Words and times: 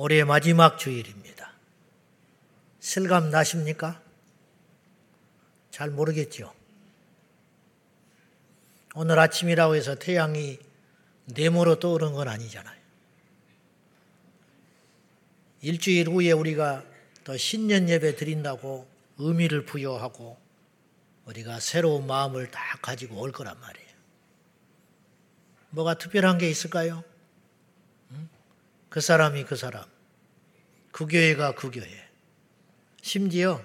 올해 0.00 0.22
마지막 0.22 0.78
주일입니다. 0.78 1.50
실감 2.78 3.30
나십니까? 3.30 4.00
잘 5.72 5.90
모르겠죠. 5.90 6.54
오늘 8.94 9.18
아침이라고 9.18 9.74
해서 9.74 9.96
태양이 9.96 10.60
네모로 11.24 11.80
떠오른 11.80 12.12
건 12.12 12.28
아니잖아요. 12.28 12.78
일주일 15.62 16.08
후에 16.10 16.30
우리가 16.30 16.84
또 17.24 17.36
신년 17.36 17.88
예배 17.88 18.14
드린다고 18.14 18.86
의미를 19.18 19.64
부여하고 19.64 20.38
우리가 21.24 21.58
새로운 21.58 22.06
마음을 22.06 22.52
다 22.52 22.78
가지고 22.80 23.18
올 23.20 23.32
거란 23.32 23.58
말이에요. 23.58 23.88
뭐가 25.70 25.94
특별한 25.94 26.38
게 26.38 26.48
있을까요? 26.48 27.02
그 28.88 29.00
사람이 29.00 29.44
그 29.44 29.56
사람, 29.56 29.84
그 30.92 31.06
교회가 31.06 31.54
그 31.54 31.70
교회. 31.70 32.08
심지어 33.02 33.62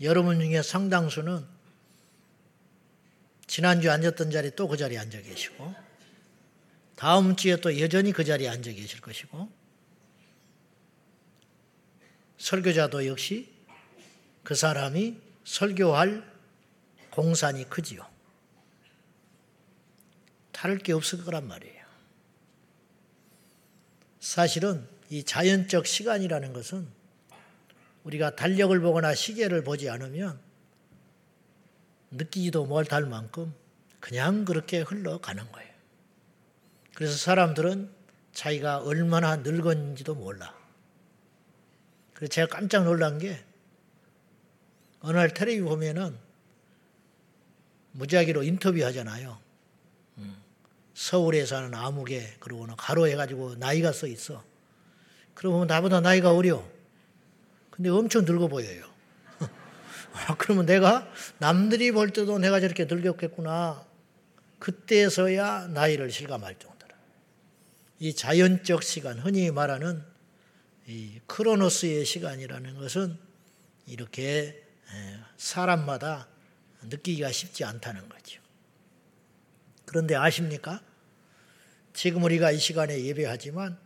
여러분 0.00 0.38
중에 0.38 0.62
상당수는 0.62 1.46
지난주 3.46 3.90
앉았던 3.90 4.30
자리 4.30 4.54
또 4.54 4.68
그 4.68 4.76
자리에 4.76 4.98
앉아 4.98 5.22
계시고, 5.22 5.74
다음 6.96 7.36
주에 7.36 7.56
또 7.56 7.78
여전히 7.80 8.12
그 8.12 8.24
자리에 8.24 8.48
앉아 8.48 8.72
계실 8.72 9.00
것이고, 9.00 9.50
설교자도 12.38 13.06
역시 13.06 13.54
그 14.42 14.54
사람이 14.54 15.20
설교할 15.44 16.36
공산이 17.10 17.68
크지요. 17.70 18.06
다를 20.52 20.78
게 20.78 20.92
없을 20.92 21.24
거란 21.24 21.46
말이에요. 21.48 21.75
사실은 24.26 24.84
이 25.08 25.22
자연적 25.22 25.86
시간이라는 25.86 26.52
것은 26.52 26.88
우리가 28.02 28.34
달력을 28.34 28.78
보거나 28.80 29.14
시계를 29.14 29.62
보지 29.62 29.88
않으면 29.88 30.40
느끼지도 32.10 32.66
못할 32.66 33.06
만큼 33.06 33.54
그냥 34.00 34.44
그렇게 34.44 34.80
흘러가는 34.80 35.52
거예요. 35.52 35.70
그래서 36.96 37.16
사람들은 37.16 37.88
자기가 38.32 38.78
얼마나 38.78 39.36
늙었는지도 39.36 40.16
몰라. 40.16 40.52
그래서 42.12 42.32
제가 42.32 42.48
깜짝 42.48 42.82
놀란 42.82 43.18
게 43.18 43.44
어느 45.02 45.16
날 45.16 45.32
텔레비 45.32 45.60
보면은 45.60 46.18
무작위로 47.92 48.42
인터뷰 48.42 48.84
하잖아요. 48.86 49.45
음. 50.96 50.98
서울에 50.98 51.44
사는 51.44 51.72
아무개 51.74 52.34
그러고는 52.40 52.74
가로 52.76 53.06
해가지고 53.06 53.56
나이가 53.56 53.92
써 53.92 54.06
있어. 54.06 54.42
그러면 55.34 55.66
나보다 55.66 56.00
나이가 56.00 56.32
어려. 56.32 56.66
근데 57.70 57.90
엄청 57.90 58.24
늙어 58.24 58.48
보여요. 58.48 58.86
아, 60.14 60.34
그러면 60.38 60.64
내가 60.64 61.06
남들이 61.38 61.92
볼 61.92 62.10
때도 62.10 62.38
내가 62.38 62.60
저렇게 62.60 62.86
늙었겠구나. 62.86 63.86
그때서야 64.58 65.68
나이를 65.68 66.10
실감할 66.10 66.58
정도로. 66.58 66.94
이 67.98 68.14
자연적 68.14 68.82
시간, 68.82 69.18
흔히 69.18 69.50
말하는 69.50 70.02
이 70.86 71.20
크로노스의 71.26 72.06
시간이라는 72.06 72.78
것은 72.78 73.18
이렇게 73.86 74.64
사람마다 75.36 76.26
느끼기가 76.84 77.30
쉽지 77.32 77.64
않다는 77.64 78.08
거죠. 78.08 78.40
그런데 79.84 80.14
아십니까? 80.14 80.80
지금 81.96 82.22
우리가 82.24 82.50
이 82.50 82.58
시간에 82.58 83.02
예배하지만 83.04 83.78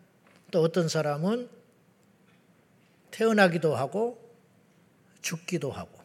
또 0.50 0.62
어떤 0.62 0.88
사람은 0.88 1.48
태어나기도 3.12 3.76
하고 3.76 4.18
죽기도 5.22 5.70
하고 5.70 5.96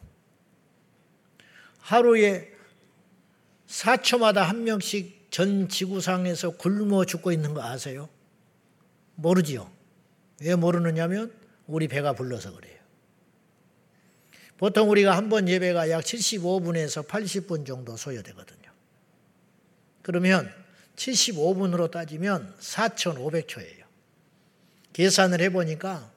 하루에 1.80 2.52
4초마다 3.66 4.36
한 4.36 4.62
명씩 4.62 5.32
전 5.32 5.68
지구상에서 5.68 6.50
굶어 6.50 7.04
죽고 7.04 7.32
있는 7.32 7.54
거 7.54 7.62
아세요? 7.64 8.08
모르지요. 9.16 9.68
왜 10.42 10.54
모르느냐면 10.54 11.34
우리 11.66 11.88
배가 11.88 12.12
불러서 12.12 12.54
그래요. 12.54 12.78
보통 14.58 14.90
우리가 14.90 15.16
한 15.16 15.28
번 15.28 15.48
예배가 15.48 15.90
약 15.90 16.04
75분에서 16.04 17.04
80분 17.08 17.66
정도 17.66 17.96
소요되거든요. 17.96 18.70
그러면 20.02 20.65
75분으로 20.96 21.90
따지면 21.90 22.54
4,500초예요. 22.58 23.84
계산을 24.92 25.40
해보니까 25.42 26.10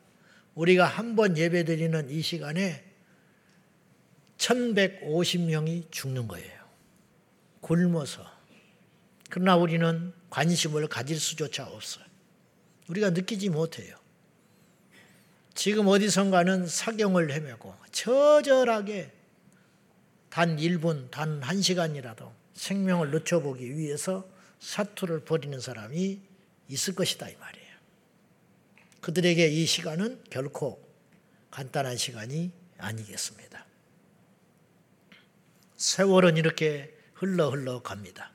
우리가 0.56 0.86
한 0.86 1.16
번 1.16 1.38
예배 1.38 1.66
드리는 1.66 2.10
이 2.10 2.22
시간에 2.22 2.84
1150명이 4.38 5.92
죽는 5.92 6.28
거예요. 6.28 6.60
굶어서. 7.62 8.26
그러나 9.30 9.58
우리는 9.58 10.14
관심을 10.30 10.88
가질 10.88 11.20
수조차 11.20 11.66
없어요. 11.68 12.06
우리가 12.88 13.12
느끼지 13.12 13.50
못해요. 13.50 13.96
지금 15.54 15.88
어디선가는 15.88 16.68
사경을 16.68 17.32
헤매고 17.32 17.76
처절하게 17.92 19.12
단 20.30 20.58
1분, 20.58 21.12
단 21.12 21.42
1시간이라도 21.42 22.32
생명을 22.54 23.12
늦춰보기 23.12 23.78
위해서 23.78 24.26
사투를 24.60 25.22
벌이는 25.22 25.60
사람이 25.60 26.22
있을 26.68 26.96
것이다 26.96 27.30
이 27.30 27.36
말이에요. 27.36 27.70
그들에게 29.02 29.48
이 29.48 29.66
시간은 29.66 30.24
결코 30.30 30.86
간단한 31.52 31.98
시간이 31.98 32.52
아니겠습니다. 32.78 33.66
세월은 35.78 36.38
이렇게 36.38 36.94
흘러 37.14 37.50
흘러 37.50 37.82
갑니다. 37.82 38.32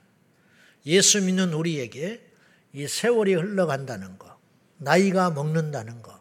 예수 0.87 1.23
믿는 1.23 1.53
우리에게 1.53 2.25
이 2.73 2.89
세월이 2.89 3.35
흘러간다는 3.35 4.19
것, 4.19 4.37
나이가 4.79 5.31
먹는다는 5.31 6.03
것, 6.03 6.21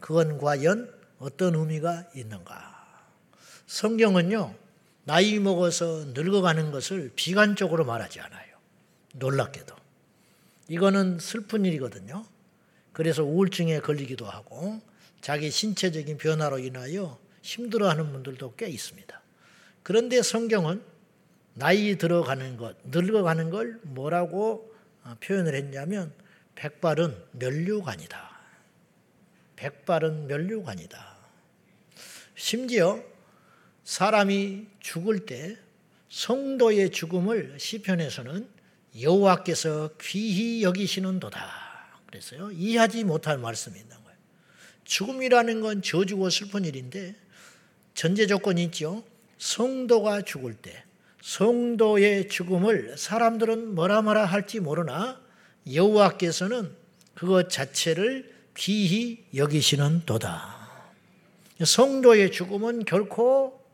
그건 0.00 0.38
과연 0.38 0.92
어떤 1.18 1.54
의미가 1.54 2.10
있는가? 2.14 2.74
성경은요, 3.66 4.54
나이 5.04 5.38
먹어서 5.38 6.04
늙어가는 6.08 6.72
것을 6.72 7.12
비관적으로 7.14 7.84
말하지 7.84 8.20
않아요. 8.20 8.43
놀랍게도. 9.14 9.74
이거는 10.68 11.18
슬픈 11.18 11.64
일이거든요. 11.64 12.24
그래서 12.92 13.24
우울증에 13.24 13.80
걸리기도 13.80 14.26
하고 14.26 14.80
자기 15.20 15.50
신체적인 15.50 16.18
변화로 16.18 16.58
인하여 16.58 17.18
힘들어하는 17.42 18.12
분들도 18.12 18.54
꽤 18.56 18.68
있습니다. 18.68 19.20
그런데 19.82 20.22
성경은 20.22 20.82
나이 21.54 21.96
들어가는 21.96 22.56
것, 22.56 22.76
늙어가는 22.84 23.50
걸 23.50 23.80
뭐라고 23.82 24.74
표현을 25.20 25.54
했냐면 25.54 26.12
백발은 26.54 27.16
멸류관이다. 27.32 28.34
백발은 29.56 30.26
멸류관이다. 30.26 31.16
심지어 32.34 33.02
사람이 33.84 34.66
죽을 34.80 35.26
때 35.26 35.56
성도의 36.08 36.90
죽음을 36.90 37.58
시편에서는 37.58 38.53
여호와께서 39.00 39.90
귀히 40.00 40.62
여기시는도다. 40.62 41.40
그랬어요. 42.06 42.50
이해하지 42.52 43.04
못할 43.04 43.38
말씀이 43.38 43.78
있는 43.78 43.96
거예요. 44.04 44.18
죽음이라는 44.84 45.60
건 45.60 45.82
저주고 45.82 46.30
슬픈 46.30 46.64
일인데 46.64 47.16
전제 47.94 48.26
조건이 48.26 48.64
있죠. 48.64 49.04
성도가 49.38 50.22
죽을 50.22 50.54
때 50.54 50.84
성도의 51.22 52.28
죽음을 52.28 52.96
사람들은 52.96 53.74
뭐라 53.74 54.02
뭐라 54.02 54.24
할지 54.24 54.60
모르나 54.60 55.20
여호와께서는 55.72 56.70
그것 57.14 57.48
자체를 57.50 58.32
귀히 58.56 59.24
여기시는 59.34 60.02
도다. 60.06 60.54
성도의 61.62 62.30
죽음은 62.30 62.84
결코 62.84 63.64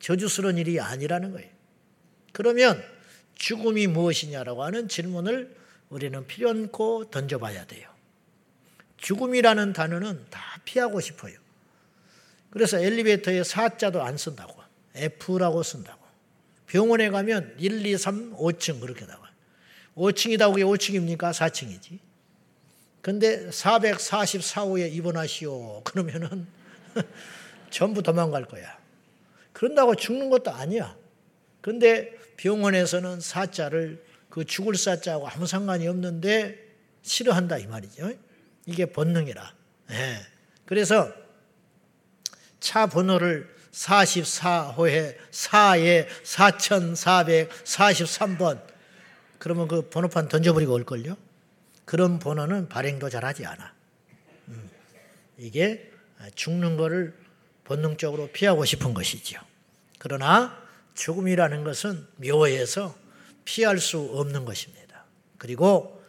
저주스러운 0.00 0.58
일이 0.58 0.80
아니라는 0.80 1.32
거예요. 1.32 1.48
그러면 2.32 2.82
죽음이 3.36 3.86
무엇이냐라고 3.86 4.64
하는 4.64 4.88
질문을 4.88 5.54
우리는 5.88 6.26
필연코 6.26 7.10
던져봐야 7.10 7.66
돼요. 7.66 7.88
죽음이라는 8.96 9.72
단어는 9.72 10.26
다 10.30 10.40
피하고 10.64 11.00
싶어요. 11.00 11.38
그래서 12.50 12.80
엘리베이터에 12.80 13.44
사자도 13.44 14.02
안 14.02 14.16
쓴다고. 14.16 14.54
F라고 14.94 15.62
쓴다고. 15.62 16.04
병원에 16.66 17.10
가면 17.10 17.54
1, 17.58 17.86
2, 17.86 17.98
3, 17.98 18.34
5층 18.34 18.80
그렇게 18.80 19.04
나와요. 19.04 19.30
5층이다 19.94 20.50
그게 20.50 20.64
5층입니까? 20.64 21.32
4층이지. 21.32 21.98
근데 23.02 23.48
444호에 23.50 24.92
입원하시오. 24.92 25.82
그러면은 25.84 26.46
전부 27.70 28.02
도망갈 28.02 28.46
거야. 28.46 28.78
그런다고 29.52 29.94
죽는 29.94 30.30
것도 30.30 30.50
아니야. 30.50 30.96
근데 31.60 32.16
병원에서는 32.36 33.20
사자를 33.20 34.04
그 34.28 34.44
죽을 34.44 34.74
사자하고 34.74 35.28
아무 35.28 35.46
상관이 35.46 35.88
없는데 35.88 36.58
싫어한다 37.02 37.58
이 37.58 37.66
말이죠. 37.66 38.12
이게 38.66 38.86
본능이라. 38.86 39.54
예. 39.92 40.26
그래서 40.64 41.12
차 42.60 42.86
번호를 42.86 43.54
44호에 43.72 45.16
4에 45.30 46.08
4443번 46.24 48.60
그러면 49.38 49.68
그 49.68 49.88
번호판 49.88 50.28
던져버리고 50.28 50.74
올걸요? 50.74 51.16
그런 51.84 52.18
번호는 52.18 52.68
발행도 52.68 53.08
잘 53.10 53.24
하지 53.24 53.46
않아. 53.46 53.72
음. 54.48 54.68
이게 55.38 55.92
죽는 56.34 56.76
거를 56.76 57.14
본능적으로 57.64 58.30
피하고 58.32 58.64
싶은 58.64 58.92
것이죠. 58.94 59.40
그러나 59.98 60.65
죽음이라는 60.96 61.64
것은 61.64 62.06
묘해서 62.16 62.96
피할 63.44 63.78
수 63.78 64.00
없는 64.00 64.44
것입니다. 64.44 65.04
그리고 65.38 66.02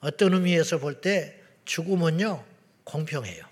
어떤 0.00 0.34
의미에서 0.34 0.78
볼 0.78 1.00
때 1.00 1.40
죽음은요, 1.64 2.44
공평해요. 2.84 3.44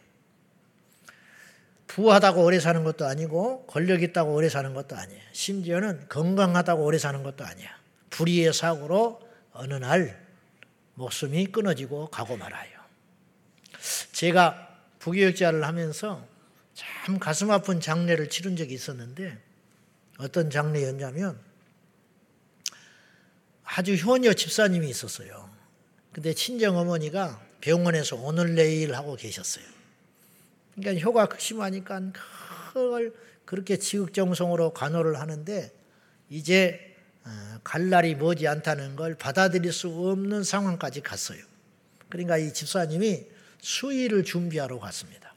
부하다고 1.86 2.44
오래 2.44 2.60
사는 2.60 2.84
것도 2.84 3.06
아니고 3.06 3.66
권력 3.66 4.02
있다고 4.02 4.34
오래 4.34 4.48
사는 4.48 4.74
것도 4.74 4.96
아니에요. 4.96 5.20
심지어는 5.32 6.08
건강하다고 6.08 6.84
오래 6.84 6.98
사는 6.98 7.22
것도 7.22 7.44
아니야. 7.44 7.68
불의의 8.10 8.52
사고로 8.52 9.28
어느 9.52 9.74
날 9.74 10.24
목숨이 10.94 11.46
끊어지고 11.46 12.10
가고 12.10 12.36
말아요. 12.36 12.70
제가 14.12 14.68
부교육자를 14.98 15.64
하면서 15.64 16.24
참 16.74 17.18
가슴 17.18 17.50
아픈 17.50 17.80
장례를 17.80 18.28
치른 18.28 18.56
적이 18.56 18.74
있었는데 18.74 19.38
어떤 20.20 20.50
장례였냐면 20.50 21.38
아주 23.64 23.94
효녀 23.94 24.32
집사님이 24.32 24.88
있었어요. 24.88 25.50
근데 26.12 26.34
친정 26.34 26.76
어머니가 26.76 27.40
병원에서 27.60 28.16
오늘 28.16 28.54
내일 28.54 28.94
하고 28.94 29.16
계셨어요. 29.16 29.64
그러니까 30.74 31.04
효가 31.04 31.28
심하니까 31.38 32.12
그걸 32.72 33.14
그렇게 33.44 33.76
지극정성으로 33.76 34.72
간호를 34.72 35.18
하는데 35.20 35.72
이제 36.28 36.96
어, 37.24 37.60
갈 37.62 37.90
날이 37.90 38.14
머지 38.14 38.48
않다는 38.48 38.96
걸 38.96 39.14
받아들일 39.14 39.72
수 39.72 39.88
없는 39.88 40.42
상황까지 40.42 41.02
갔어요. 41.02 41.40
그러니까 42.08 42.38
이 42.38 42.52
집사님이 42.52 43.26
수의를 43.60 44.24
준비하러 44.24 44.78
갔습니다. 44.78 45.29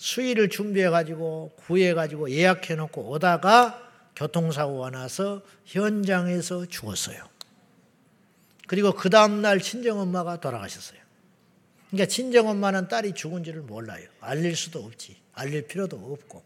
수의를 0.00 0.48
준비해가지고 0.48 1.52
구해가지고 1.56 2.30
예약해놓고 2.30 3.10
오다가 3.10 3.86
교통사고가 4.16 4.88
나서 4.88 5.42
현장에서 5.66 6.64
죽었어요. 6.64 7.22
그리고 8.66 8.92
그 8.92 9.10
다음날 9.10 9.60
친정엄마가 9.60 10.40
돌아가셨어요. 10.40 10.98
그러니까 11.90 12.06
친정엄마는 12.06 12.88
딸이 12.88 13.12
죽은지를 13.12 13.60
몰라요. 13.60 14.08
알릴 14.20 14.56
수도 14.56 14.82
없지. 14.82 15.20
알릴 15.34 15.66
필요도 15.66 15.96
없고. 15.96 16.42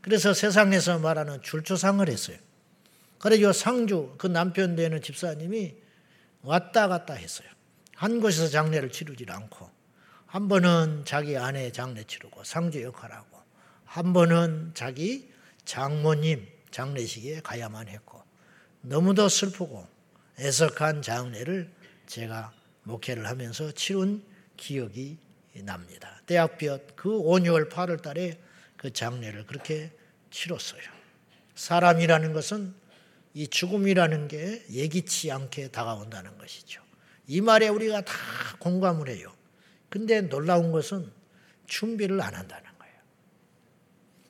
그래서 0.00 0.34
세상에서 0.34 0.98
말하는 0.98 1.40
줄초상을 1.40 2.08
했어요. 2.08 2.36
그래서 3.20 3.52
상주 3.52 4.14
그 4.18 4.26
남편 4.26 4.74
되는 4.74 5.00
집사님이 5.00 5.74
왔다 6.42 6.88
갔다 6.88 7.14
했어요. 7.14 7.48
한 7.94 8.20
곳에서 8.20 8.48
장례를 8.48 8.90
치르지 8.90 9.24
않고 9.28 9.77
한 10.28 10.46
번은 10.46 11.04
자기 11.06 11.38
아내 11.38 11.72
장례 11.72 12.04
치르고 12.04 12.44
상주 12.44 12.82
역할하고 12.82 13.38
한 13.86 14.12
번은 14.12 14.72
자기 14.74 15.32
장모님 15.64 16.46
장례식에 16.70 17.40
가야만 17.40 17.88
했고 17.88 18.22
너무도 18.82 19.30
슬프고 19.30 19.88
애석한 20.38 21.00
장례를 21.00 21.72
제가 22.06 22.52
목회를 22.82 23.26
하면서 23.26 23.72
치른 23.72 24.22
기억이 24.58 25.16
납니다. 25.64 26.20
대학볕 26.26 26.94
그 26.94 27.10
5, 27.10 27.36
6월 27.36 27.70
8월 27.70 28.02
달에 28.02 28.38
그 28.76 28.92
장례를 28.92 29.46
그렇게 29.46 29.90
치렀어요. 30.30 30.82
사람이라는 31.54 32.34
것은 32.34 32.74
이 33.32 33.48
죽음이라는 33.48 34.28
게 34.28 34.62
예기치 34.70 35.32
않게 35.32 35.68
다가온다는 35.68 36.36
것이죠. 36.36 36.82
이 37.26 37.40
말에 37.40 37.68
우리가 37.68 38.02
다 38.02 38.14
공감을 38.58 39.08
해요. 39.08 39.32
근데 39.88 40.20
놀라운 40.22 40.72
것은 40.72 41.10
준비를 41.66 42.20
안 42.20 42.34
한다는 42.34 42.64
거예요. 42.78 42.94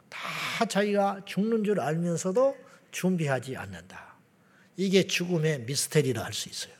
다 0.08 0.64
자기가 0.66 1.22
죽는 1.26 1.64
줄 1.64 1.80
알면서도 1.80 2.56
준비하지 2.90 3.56
않는다. 3.56 4.16
이게 4.76 5.06
죽음의 5.06 5.60
미스테리라 5.62 6.24
할 6.24 6.32
수 6.32 6.48
있어요. 6.48 6.74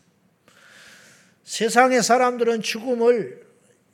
세상의 1.45 2.03
사람들은 2.03 2.61
죽음을 2.63 3.47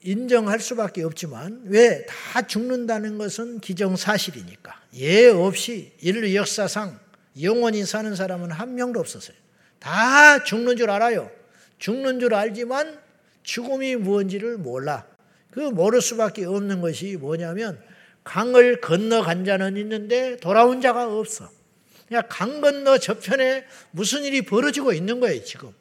인정할 0.02 0.60
수밖에 0.60 1.02
없지만 1.02 1.62
왜 1.66 2.04
다 2.06 2.46
죽는다는 2.46 3.16
것은 3.16 3.60
기정사실이니까 3.60 4.78
예 4.94 5.28
없이 5.28 5.92
인류 6.00 6.34
역사상 6.34 6.98
영원히 7.40 7.84
사는 7.84 8.14
사람은 8.14 8.50
한 8.50 8.74
명도 8.74 9.00
없었어요. 9.00 9.36
다 9.78 10.42
죽는 10.44 10.76
줄 10.76 10.90
알아요. 10.90 11.30
죽는 11.78 12.20
줄 12.20 12.34
알지만 12.34 13.00
죽음이 13.44 13.94
무엇인지를 13.96 14.58
몰라. 14.58 15.06
그 15.50 15.60
모를 15.60 16.00
수밖에 16.00 16.44
없는 16.44 16.80
것이 16.80 17.16
뭐냐면 17.16 17.80
강을 18.24 18.80
건너간 18.80 19.44
자는 19.44 19.76
있는데 19.76 20.36
돌아온 20.38 20.80
자가 20.80 21.16
없어. 21.16 21.48
그냥 22.08 22.24
강 22.28 22.60
건너 22.60 22.98
저편에 22.98 23.64
무슨 23.92 24.24
일이 24.24 24.42
벌어지고 24.42 24.92
있는 24.92 25.20
거예요, 25.20 25.44
지금. 25.44 25.72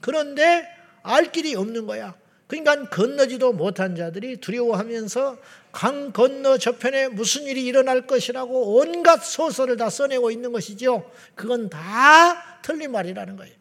그런데 0.00 0.66
알 1.02 1.30
길이 1.30 1.54
없는 1.54 1.86
거야. 1.86 2.14
그러니까 2.46 2.88
건너지도 2.88 3.52
못한 3.52 3.94
자들이 3.94 4.38
두려워하면서 4.38 5.38
강 5.70 6.12
건너 6.12 6.58
저편에 6.58 7.08
무슨 7.08 7.42
일이 7.44 7.64
일어날 7.64 8.06
것이라고 8.06 8.76
온갖 8.76 9.22
소설을 9.22 9.76
다 9.76 9.88
써내고 9.88 10.32
있는 10.32 10.50
것이죠. 10.50 11.08
그건 11.36 11.70
다 11.70 12.60
틀린 12.62 12.90
말이라는 12.90 13.36
거예요. 13.36 13.54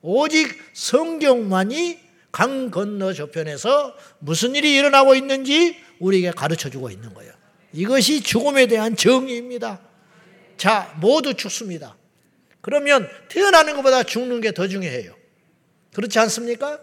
오직 0.00 0.48
성경만이 0.72 2.09
강 2.32 2.70
건너 2.70 3.12
저편에서 3.12 3.94
무슨 4.18 4.54
일이 4.54 4.74
일어나고 4.76 5.14
있는지 5.14 5.76
우리에게 5.98 6.30
가르쳐 6.30 6.70
주고 6.70 6.90
있는 6.90 7.12
거예요. 7.14 7.32
이것이 7.72 8.22
죽음에 8.22 8.66
대한 8.66 8.96
정의입니다. 8.96 9.80
자, 10.56 10.94
모두 11.00 11.34
죽습니다. 11.34 11.96
그러면 12.60 13.08
태어나는 13.28 13.74
것보다 13.76 14.02
죽는 14.02 14.40
게 14.40 14.52
더 14.52 14.68
중요해요. 14.68 15.14
그렇지 15.94 16.18
않습니까? 16.18 16.78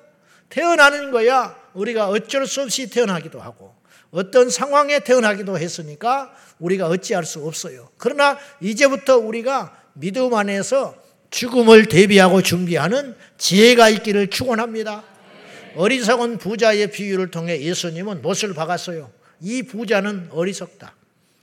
태어나는 0.50 1.12
거야 1.12 1.56
우리가 1.74 2.10
어쩔 2.10 2.48
수 2.48 2.62
없이 2.62 2.90
태어나기도 2.90 3.40
하고 3.40 3.76
어떤 4.12 4.50
상황에 4.50 5.00
태어나기도 5.00 5.58
했으니까 5.60 6.34
우리가 6.60 6.88
어찌할 6.88 7.26
수 7.26 7.46
없어요. 7.46 7.90
그러나 7.98 8.38
이제부터 8.62 9.18
우리가 9.18 9.78
믿음 9.94 10.34
안에서 10.34 10.96
죽음을 11.30 11.88
대비하고 11.88 12.42
준비하는 12.42 13.16
지혜가 13.38 13.90
있기를 13.90 14.30
축원합니다. 14.30 15.04
어리석은 15.78 16.40
부자의 16.40 16.92
비유를 16.92 17.30
통해 17.30 17.62
예수님은 17.62 18.22
못을 18.24 18.54
박았어요. 18.54 19.12
이 19.42 19.64
부자는 19.64 20.30
어리석다. 20.32 20.96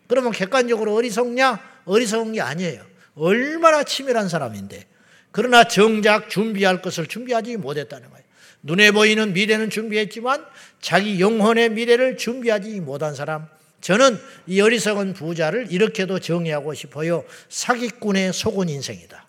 그러면 0.08 0.32
객관적으로 0.32 0.94
어리석냐? 0.94 1.82
어리석은 1.84 2.32
게 2.32 2.40
아니에요. 2.40 2.84
얼마나 3.14 3.84
치밀한 3.84 4.28
사람인데. 4.28 4.86
그러나 5.30 5.64
정작 5.64 6.28
준비할 6.28 6.82
것을 6.82 7.06
준비하지 7.06 7.56
못했다는 7.56 8.10
거예요. 8.10 8.24
눈에 8.62 8.90
보이는 8.90 9.32
미래는 9.32 9.70
준비했지만 9.70 10.44
자기 10.80 11.20
영혼의 11.20 11.70
미래를 11.70 12.16
준비하지 12.16 12.80
못한 12.80 13.14
사람. 13.14 13.46
저는 13.80 14.18
이 14.46 14.60
어리석은 14.60 15.12
부자를 15.12 15.70
이렇게도 15.70 16.18
정의하고 16.18 16.74
싶어요. 16.74 17.24
사기꾼의 17.50 18.32
속은 18.32 18.68
인생이다. 18.68 19.26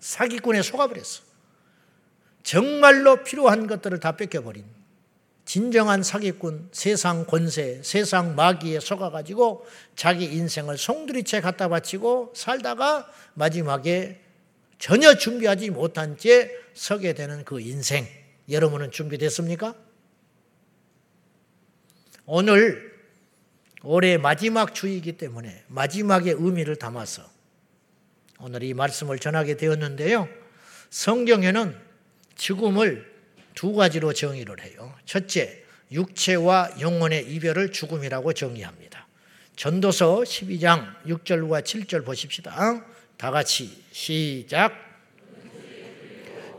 사기꾼에 0.00 0.62
속아버렸어. 0.62 1.25
정말로 2.46 3.24
필요한 3.24 3.66
것들을 3.66 3.98
다 3.98 4.12
뺏겨버린 4.12 4.64
진정한 5.44 6.04
사기꾼, 6.04 6.68
세상 6.70 7.24
권세, 7.24 7.80
세상 7.82 8.36
마귀에 8.36 8.78
속아가지고 8.78 9.66
자기 9.96 10.26
인생을 10.26 10.78
송두리째 10.78 11.40
갖다 11.40 11.66
바치고 11.66 12.34
살다가 12.36 13.10
마지막에 13.34 14.20
전혀 14.78 15.14
준비하지 15.14 15.70
못한 15.70 16.16
채 16.16 16.52
서게 16.72 17.14
되는 17.14 17.44
그 17.44 17.60
인생. 17.60 18.06
여러분은 18.48 18.92
준비됐습니까? 18.92 19.74
오늘 22.26 22.92
올해 23.82 24.18
마지막 24.18 24.72
주이기 24.72 25.16
때문에 25.16 25.64
마지막의 25.66 26.34
의미를 26.38 26.76
담아서 26.76 27.24
오늘 28.38 28.62
이 28.62 28.72
말씀을 28.72 29.18
전하게 29.18 29.56
되었는데요. 29.56 30.28
성경에는 30.90 31.85
죽음을 32.36 33.10
두 33.54 33.72
가지로 33.72 34.12
정의를 34.12 34.62
해요. 34.62 34.94
첫째, 35.04 35.62
육체와 35.90 36.76
영혼의 36.80 37.32
이별을 37.32 37.72
죽음이라고 37.72 38.32
정의합니다. 38.32 39.06
전도서 39.56 40.20
12장 40.20 40.94
6절과 41.06 41.62
7절 41.62 42.04
보십시다. 42.04 42.84
다 43.16 43.30
같이 43.30 43.82
시작. 43.90 44.84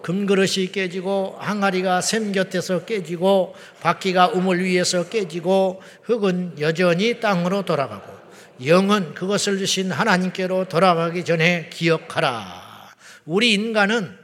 금그릇이 0.01 0.71
깨지고 0.71 1.35
항아리가 1.39 2.01
샘 2.01 2.31
곁에서 2.31 2.85
깨지고 2.85 3.55
바퀴가 3.81 4.29
우물 4.29 4.63
위에서 4.63 5.09
깨지고 5.09 5.81
흙은 6.03 6.59
여전히 6.59 7.19
땅으로 7.19 7.65
돌아가고 7.65 8.17
영은 8.65 9.13
그것을 9.13 9.57
주신 9.57 9.91
하나님께로 9.91 10.69
돌아가기 10.69 11.25
전에 11.25 11.69
기억하라. 11.71 12.89
우리 13.25 13.53
인간은 13.53 14.17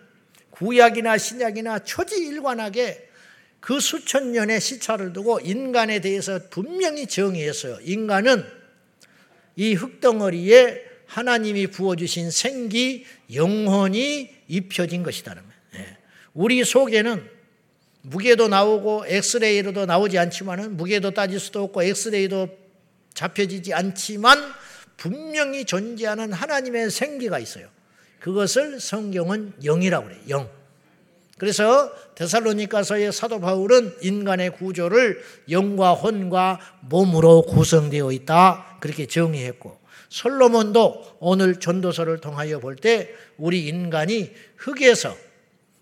구약이나 0.53 1.17
신약이나 1.17 1.79
초지일관하게 1.79 3.10
그 3.60 3.79
수천 3.79 4.33
년의 4.33 4.62
시차를 4.62 5.13
두고 5.13 5.39
인간에 5.39 6.00
대해서 6.00 6.39
분명히 6.50 7.07
정의했어요. 7.07 7.79
인간은 7.81 8.45
이 9.55 9.74
흙덩어리에 9.74 10.83
하나님이 11.05 11.67
부어주신 11.67 12.31
생기, 12.31 13.05
영혼이 13.33 14.29
입혀진 14.48 15.03
것이다는 15.03 15.41
거예요. 15.43 15.86
예. 15.86 15.98
우리 16.33 16.63
속에는 16.63 17.29
무게도 18.01 18.48
나오고 18.48 19.05
엑스레이로도 19.07 19.86
나오지 19.86 20.17
않지만은 20.17 20.75
무게도 20.75 21.12
따질 21.12 21.39
수도 21.39 21.63
없고 21.63 21.83
엑스레이도 21.83 22.50
잡혀지지 23.13 23.74
않지만 23.74 24.39
분명히 24.98 25.65
존재하는 25.65 26.33
하나님의 26.33 26.91
생기가 26.91 27.39
있어요. 27.39 27.69
그것을 28.24 28.80
성경은 28.80 29.51
영이라고 29.65 30.06
그래요. 30.06 30.22
영. 30.30 30.50
그래서 31.38 31.92
데살로니가서의 32.15 33.12
사도 33.12 33.42
바울은 33.42 33.98
인간의 34.01 34.51
구조를 34.51 35.22
영과 35.50 35.92
혼과 35.92 36.62
몸으로 36.84 37.42
구성되어 37.42 38.13
있다. 38.13 38.77
그렇게 38.80 39.08
정의했고 39.08 39.77
솔로몬도 40.08 41.18
오늘 41.20 41.60
전도서를 41.60 42.20
통하여 42.20 42.60
볼 42.60 42.77
때 42.77 43.13
우리 43.38 43.68
인간이 43.68 44.32
흙에서 44.56 45.18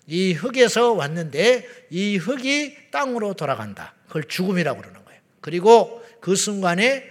이 0.07 0.33
흙에서 0.33 0.93
왔는데 0.93 1.67
이 1.91 2.17
흙이 2.17 2.89
땅으로 2.89 3.35
돌아간다. 3.35 3.93
그걸 4.07 4.23
죽음이라고 4.23 4.81
그러는 4.81 5.05
거예요. 5.05 5.21
그리고 5.41 6.01
그 6.19 6.35
순간에 6.35 7.03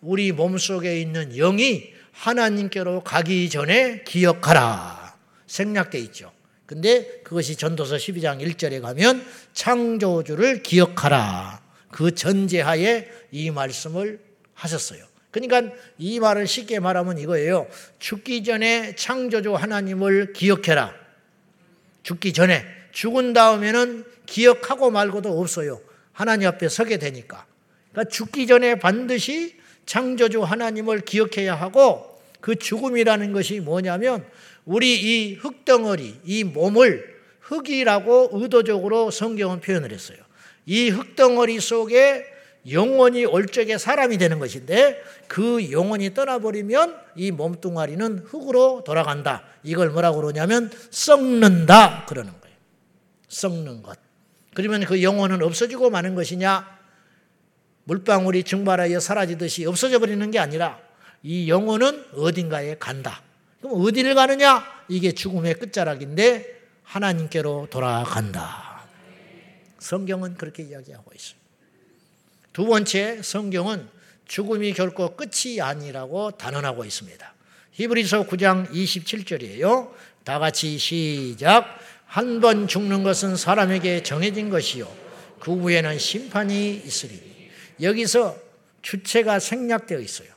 우리 0.00 0.32
몸속에 0.32 0.98
있는 0.98 1.32
영이 1.34 1.97
하나님께로 2.18 3.02
가기 3.04 3.48
전에 3.48 4.02
기억하라. 4.04 5.16
생략돼 5.46 5.98
있죠. 6.00 6.32
근데 6.66 7.20
그것이 7.24 7.56
전도서 7.56 7.96
12장 7.96 8.42
1절에 8.42 8.82
가면 8.82 9.24
창조주를 9.54 10.62
기억하라. 10.62 11.62
그 11.90 12.14
전제하에 12.14 13.08
이 13.30 13.50
말씀을 13.50 14.20
하셨어요. 14.52 15.04
그러니까 15.30 15.74
이 15.96 16.20
말을 16.20 16.46
쉽게 16.46 16.80
말하면 16.80 17.18
이거예요. 17.18 17.68
죽기 17.98 18.44
전에 18.44 18.94
창조주 18.96 19.54
하나님을 19.54 20.32
기억해라. 20.32 20.94
죽기 22.02 22.32
전에 22.32 22.64
죽은 22.92 23.32
다음에는 23.32 24.04
기억하고 24.26 24.90
말고도 24.90 25.40
없어요. 25.40 25.80
하나님 26.12 26.48
앞에 26.48 26.68
서게 26.68 26.98
되니까. 26.98 27.46
그러니까 27.92 28.10
죽기 28.10 28.46
전에 28.46 28.78
반드시 28.78 29.56
창조주 29.86 30.42
하나님을 30.42 31.00
기억해야 31.00 31.54
하고 31.54 32.07
그 32.40 32.56
죽음이라는 32.56 33.32
것이 33.32 33.60
뭐냐면 33.60 34.24
우리 34.64 34.94
이 34.94 35.34
흙덩어리, 35.34 36.20
이 36.24 36.44
몸을 36.44 37.18
흙이라고 37.40 38.30
의도적으로 38.32 39.10
성경은 39.10 39.60
표현을 39.60 39.92
했어요. 39.92 40.18
이 40.66 40.90
흙덩어리 40.90 41.60
속에 41.60 42.24
영혼이 42.70 43.24
올 43.24 43.46
적에 43.46 43.78
사람이 43.78 44.18
되는 44.18 44.38
것인데 44.38 45.02
그 45.26 45.70
영혼이 45.70 46.12
떠나버리면 46.12 46.96
이 47.16 47.30
몸뚱아리는 47.30 48.24
흙으로 48.26 48.84
돌아간다. 48.84 49.44
이걸 49.62 49.90
뭐라고 49.90 50.20
그러냐면 50.20 50.70
썩는다. 50.90 52.04
그러는 52.06 52.32
거예요. 52.40 52.56
썩는 53.28 53.82
것. 53.82 53.98
그러면 54.54 54.84
그 54.84 55.02
영혼은 55.02 55.42
없어지고 55.42 55.90
마는 55.90 56.14
것이냐? 56.14 56.78
물방울이 57.84 58.44
증발하여 58.44 59.00
사라지듯이 59.00 59.64
없어져 59.64 59.98
버리는 59.98 60.30
게 60.30 60.38
아니라 60.38 60.78
이 61.22 61.48
영혼은 61.48 62.04
어딘가에 62.14 62.76
간다. 62.78 63.22
그럼 63.60 63.80
어디를 63.84 64.14
가느냐? 64.14 64.64
이게 64.88 65.12
죽음의 65.12 65.54
끝자락인데 65.54 66.58
하나님께로 66.84 67.68
돌아간다. 67.70 68.84
성경은 69.78 70.36
그렇게 70.36 70.62
이야기하고 70.62 71.10
있어요. 71.14 71.38
두 72.52 72.66
번째, 72.66 73.20
성경은 73.22 73.88
죽음이 74.26 74.72
결코 74.72 75.16
끝이 75.16 75.60
아니라고 75.60 76.32
단언하고 76.32 76.84
있습니다. 76.84 77.34
히브리서 77.72 78.26
9장 78.26 78.70
27절이에요. 78.70 79.92
다 80.24 80.38
같이 80.38 80.78
시작. 80.78 81.78
한 82.06 82.40
번 82.40 82.66
죽는 82.66 83.02
것은 83.02 83.36
사람에게 83.36 84.02
정해진 84.02 84.48
것이요. 84.48 84.90
그 85.40 85.52
후에는 85.54 85.98
심판이 85.98 86.82
있으리. 86.84 87.20
여기서 87.82 88.36
주체가 88.82 89.38
생략되어 89.38 89.98
있어요. 90.00 90.28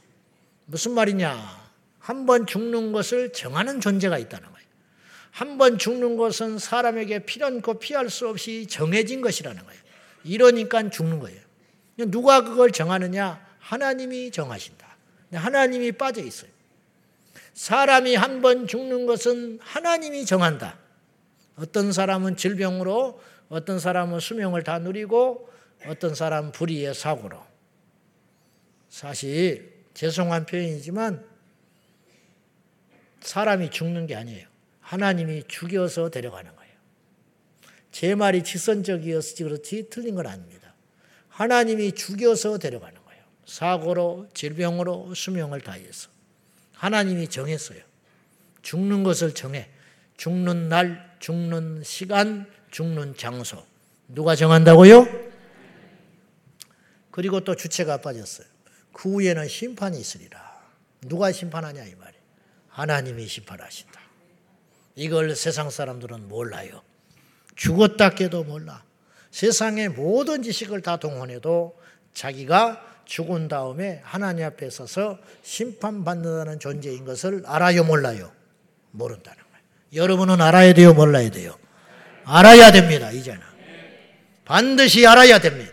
무슨 0.71 0.93
말이냐? 0.93 1.61
한 1.99 2.25
번 2.25 2.47
죽는 2.47 2.93
것을 2.93 3.31
정하는 3.33 3.79
존재가 3.81 4.17
있다는 4.17 4.49
거예요. 4.49 4.67
한 5.31 5.57
번 5.57 5.77
죽는 5.77 6.15
것은 6.17 6.57
사람에게 6.59 7.25
필연코 7.25 7.75
피할 7.75 8.09
수 8.09 8.27
없이 8.27 8.65
정해진 8.67 9.21
것이라는 9.21 9.63
거예요. 9.63 9.81
이러니까 10.23 10.89
죽는 10.89 11.19
거예요. 11.19 11.39
누가 12.07 12.43
그걸 12.43 12.71
정하느냐? 12.71 13.45
하나님이 13.59 14.31
정하신다. 14.31 14.87
하나님이 15.33 15.91
빠져 15.93 16.23
있어요. 16.23 16.49
사람이 17.53 18.15
한 18.15 18.41
번 18.41 18.65
죽는 18.65 19.05
것은 19.05 19.59
하나님이 19.61 20.25
정한다. 20.25 20.77
어떤 21.57 21.91
사람은 21.91 22.37
질병으로, 22.37 23.21
어떤 23.49 23.77
사람은 23.79 24.19
수명을 24.21 24.63
다 24.63 24.79
누리고, 24.79 25.49
어떤 25.85 26.15
사람 26.15 26.51
불의의 26.51 26.95
사고로. 26.95 27.37
사실 28.89 29.70
죄송한 29.93 30.45
표현이지만 30.45 31.25
사람이 33.21 33.69
죽는 33.69 34.07
게 34.07 34.15
아니에요. 34.15 34.47
하나님이 34.79 35.43
죽여서 35.47 36.09
데려가는 36.09 36.55
거예요. 36.55 36.73
제 37.91 38.15
말이 38.15 38.43
직선적이었지 38.43 39.43
그렇지 39.43 39.87
틀린 39.89 40.15
건 40.15 40.27
아닙니다. 40.27 40.73
하나님이 41.29 41.93
죽여서 41.93 42.57
데려가는 42.57 43.03
거예요. 43.05 43.23
사고로, 43.45 44.27
질병으로, 44.33 45.13
수명을 45.13 45.61
다해서. 45.61 46.09
하나님이 46.73 47.27
정했어요. 47.27 47.81
죽는 48.61 49.03
것을 49.03 49.33
정해. 49.33 49.69
죽는 50.17 50.69
날, 50.69 51.15
죽는 51.19 51.83
시간, 51.83 52.49
죽는 52.69 53.17
장소. 53.17 53.65
누가 54.07 54.35
정한다고요? 54.35 55.07
그리고 57.11 57.41
또 57.41 57.55
주체가 57.55 57.97
빠졌어요. 57.97 58.47
그 58.93 59.13
후에는 59.13 59.47
심판이 59.47 59.99
있으리라. 59.99 60.61
누가 61.01 61.31
심판하냐 61.31 61.83
이 61.85 61.95
말이에요. 61.95 62.21
하나님이 62.69 63.27
심판하신다. 63.27 63.99
이걸 64.95 65.35
세상 65.35 65.69
사람들은 65.69 66.27
몰라요. 66.27 66.81
죽었다 67.55 68.11
깨도 68.11 68.43
몰라. 68.43 68.83
세상의 69.31 69.89
모든 69.89 70.43
지식을 70.43 70.81
다 70.81 70.97
동원해도 70.97 71.79
자기가 72.13 72.85
죽은 73.05 73.47
다음에 73.47 74.01
하나님 74.03 74.45
앞에 74.45 74.69
서서 74.69 75.19
심판받는다는 75.41 76.59
존재인 76.59 77.05
것을 77.05 77.43
알아요, 77.45 77.83
몰라요? 77.83 78.31
모른다는 78.91 79.37
거예요. 79.37 80.03
여러분은 80.03 80.41
알아야 80.41 80.73
돼요, 80.73 80.93
몰라야 80.93 81.29
돼요? 81.29 81.57
알아야 82.23 82.71
됩니다, 82.71 83.11
이제는. 83.11 83.41
반드시 84.45 85.05
알아야 85.07 85.39
됩니다. 85.39 85.70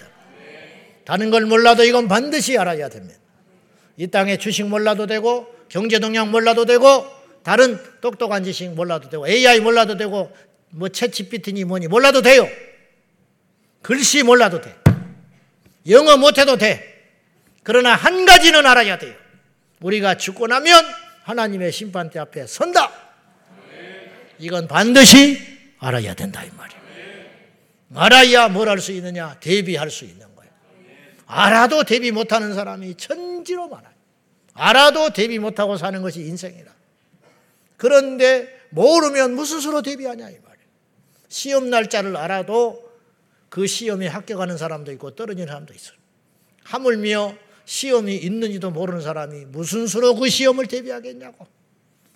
다른 1.09 1.31
걸 1.31 1.47
몰라도 1.47 1.85
이건 1.85 2.07
반드시 2.07 2.59
알아야 2.59 2.91
됩니다. 2.91 3.19
이 3.97 4.09
땅에 4.09 4.37
주식 4.37 4.65
몰라도 4.67 5.07
되고 5.07 5.49
경제 5.71 5.99
동향 6.01 6.31
몰라도 6.31 6.67
되고 6.67 7.07
다른 7.43 7.81
똑똑한 8.03 8.45
지식 8.45 8.69
몰라도 8.75 9.09
되고 9.09 9.27
AI 9.27 9.61
몰라도 9.61 9.97
되고 9.97 10.31
뭐채 10.69 11.11
GPT니 11.11 11.65
뭐니 11.65 11.89
몰라도 11.89 12.21
돼요. 12.21 12.47
글씨 13.81 14.23
몰라도 14.23 14.61
돼. 14.61 14.77
영어 15.89 16.19
못해도 16.19 16.59
돼. 16.59 16.85
그러나 17.63 17.95
한 17.95 18.27
가지는 18.27 18.67
알아야 18.67 18.99
돼요. 18.99 19.15
우리가 19.81 20.19
죽고 20.19 20.47
나면 20.47 20.85
하나님의 21.23 21.73
심판대 21.73 22.19
앞에 22.19 22.47
선다. 22.47 22.93
이건 24.39 24.69
반드시 24.69 25.41
알아야 25.79 26.13
된다 26.13 26.45
이 26.45 26.51
말이에요. 26.51 26.83
알아야 27.95 28.49
뭘 28.49 28.69
할 28.69 28.79
수 28.81 28.93
있느냐? 28.93 29.39
대비할 29.41 29.91
수 29.91 30.05
있는 30.05 30.28
알아도 31.29 31.85
대비 31.85 32.11
못하는 32.11 32.55
사람이 32.55 32.97
천지로 32.97 33.69
많아요. 33.69 33.93
알아도 34.55 35.13
대비 35.13 35.39
못하고 35.39 35.77
사는 35.77 36.01
것이 36.03 36.23
인생이라. 36.23 36.73
그런데 37.77 38.49
모르면 38.71 39.35
무슨 39.35 39.61
수로 39.61 39.83
대비하냐 39.83 40.31
이 40.31 40.33
말이에요. 40.33 40.69
시험 41.29 41.71
날짜를 41.71 42.17
알아도 42.17 42.83
그 43.51 43.67
시험에 43.67 44.07
합격하는 44.09 44.57
사람도 44.57 44.91
있고 44.93 45.15
떨어지는 45.15 45.47
사람도 45.47 45.75
있어요. 45.75 45.97
하물며 46.65 47.37
시험이 47.67 48.17
있는지도 48.17 48.71
모르는 48.71 49.03
사람이 49.03 49.45
무슨 49.47 49.87
수로 49.87 50.15
그 50.15 50.29
시험을 50.29 50.67
대비하겠냐고. 50.67 51.47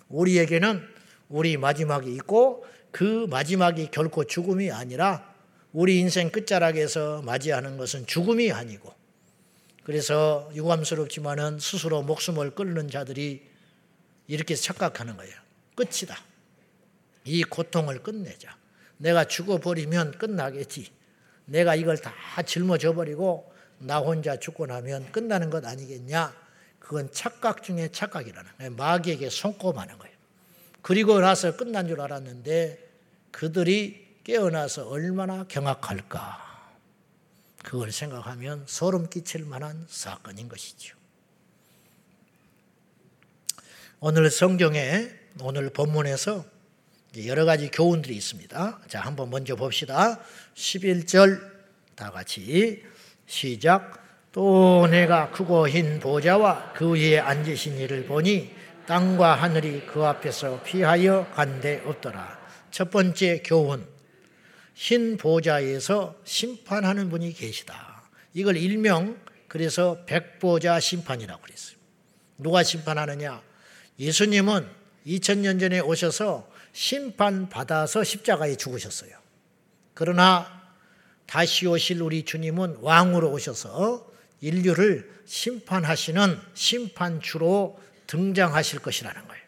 우리에게는 0.09 0.81
우리 1.29 1.57
마지막이 1.57 2.11
있고 2.15 2.65
그 2.91 3.27
마지막이 3.29 3.89
결코 3.91 4.23
죽음이 4.23 4.71
아니라 4.71 5.33
우리 5.71 5.99
인생 5.99 6.29
끝자락에서 6.31 7.21
맞이하는 7.23 7.77
것은 7.77 8.05
죽음이 8.07 8.51
아니고 8.51 9.02
그래서 9.83 10.49
유감스럽지만은 10.55 11.59
스스로 11.59 12.01
목숨을 12.01 12.51
끊는 12.51 12.89
자들이 12.89 13.47
이렇게 14.27 14.55
착각하는 14.55 15.17
거예요. 15.17 15.33
끝이다. 15.75 16.17
이 17.25 17.43
고통을 17.43 18.01
끝내자. 18.01 18.55
내가 18.97 19.25
죽어버리면 19.25 20.17
끝나겠지. 20.17 20.91
내가 21.45 21.75
이걸 21.75 21.97
다 21.97 22.13
짊어져 22.43 22.93
버리고 22.93 23.51
나 23.79 23.97
혼자 23.97 24.37
죽고 24.37 24.65
나면 24.67 25.11
끝나는 25.11 25.49
것 25.49 25.65
아니겠냐? 25.65 26.33
그건 26.79 27.11
착각 27.11 27.63
중에 27.63 27.89
착각이라는 27.89 28.51
거예요. 28.57 28.71
마귀에게 28.71 29.29
손꼽하는 29.29 29.97
거예요. 29.97 30.15
그리고 30.81 31.19
나서 31.19 31.55
끝난 31.55 31.87
줄 31.87 31.99
알았는데 31.99 32.91
그들이 33.31 34.17
깨어나서 34.23 34.87
얼마나 34.87 35.43
경악할까. 35.45 36.42
그걸 37.63 37.91
생각하면 37.91 38.65
소름 38.67 39.09
끼칠 39.09 39.45
만한 39.45 39.85
사건인 39.89 40.49
것이죠. 40.49 40.95
오늘 43.99 44.29
성경에 44.29 45.09
오늘 45.41 45.69
본문에서 45.71 46.45
여러 47.25 47.45
가지 47.45 47.71
교훈들이 47.71 48.15
있습니다. 48.15 48.81
자, 48.87 48.99
한번 48.99 49.29
먼저 49.29 49.55
봅시다. 49.55 50.19
11절 50.55 51.39
다 51.95 52.11
같이 52.11 52.83
시작. 53.25 54.03
또 54.31 54.87
내가 54.87 55.29
크고 55.31 55.69
흰 55.69 55.99
보좌와 55.99 56.73
그 56.73 56.93
위에 56.93 57.19
앉으신 57.19 57.77
이를 57.77 58.05
보니 58.05 58.53
땅과 58.87 59.35
하늘이 59.35 59.85
그 59.85 60.03
앞에서 60.03 60.61
피하여 60.63 61.29
간데 61.33 61.81
없더라. 61.85 62.39
첫 62.71 62.89
번째 62.89 63.41
교훈. 63.45 63.92
흰 64.73 65.17
보좌에서 65.17 66.15
심판하는 66.23 67.09
분이 67.09 67.33
계시다. 67.33 68.09
이걸 68.33 68.57
일명 68.57 69.19
그래서 69.47 70.03
백보자 70.05 70.79
심판이라고 70.79 71.41
그랬어요. 71.41 71.77
누가 72.37 72.63
심판하느냐? 72.63 73.41
예수님은 73.99 74.67
2000년 75.05 75.59
전에 75.59 75.79
오셔서 75.79 76.51
심판 76.71 77.49
받아서 77.49 78.03
십자가에 78.03 78.55
죽으셨어요. 78.55 79.11
그러나 79.93 80.63
다시 81.27 81.67
오실 81.67 82.01
우리 82.01 82.25
주님은 82.25 82.77
왕으로 82.81 83.31
오셔서 83.31 84.11
인류를 84.41 85.09
심판하시는 85.25 86.39
심판주로 86.53 87.79
등장하실 88.07 88.79
것이라는 88.79 89.27
거예요. 89.27 89.43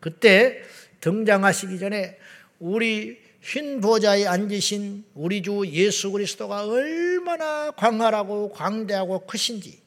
그때 0.00 0.62
등장하시기 1.00 1.78
전에 1.78 2.18
우리 2.58 3.27
흰 3.40 3.80
보좌에 3.80 4.26
앉으신 4.26 5.04
우리 5.14 5.42
주 5.42 5.64
예수 5.66 6.10
그리스도가 6.10 6.66
얼마나 6.66 7.70
광활하고 7.70 8.50
광대하고 8.50 9.26
크신지 9.26 9.80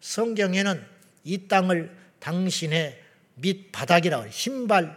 성경에는 0.00 0.82
이 1.24 1.48
땅을 1.48 1.94
당신의 2.18 3.00
밑 3.36 3.72
바닥이라고 3.72 4.30
신발 4.30 4.96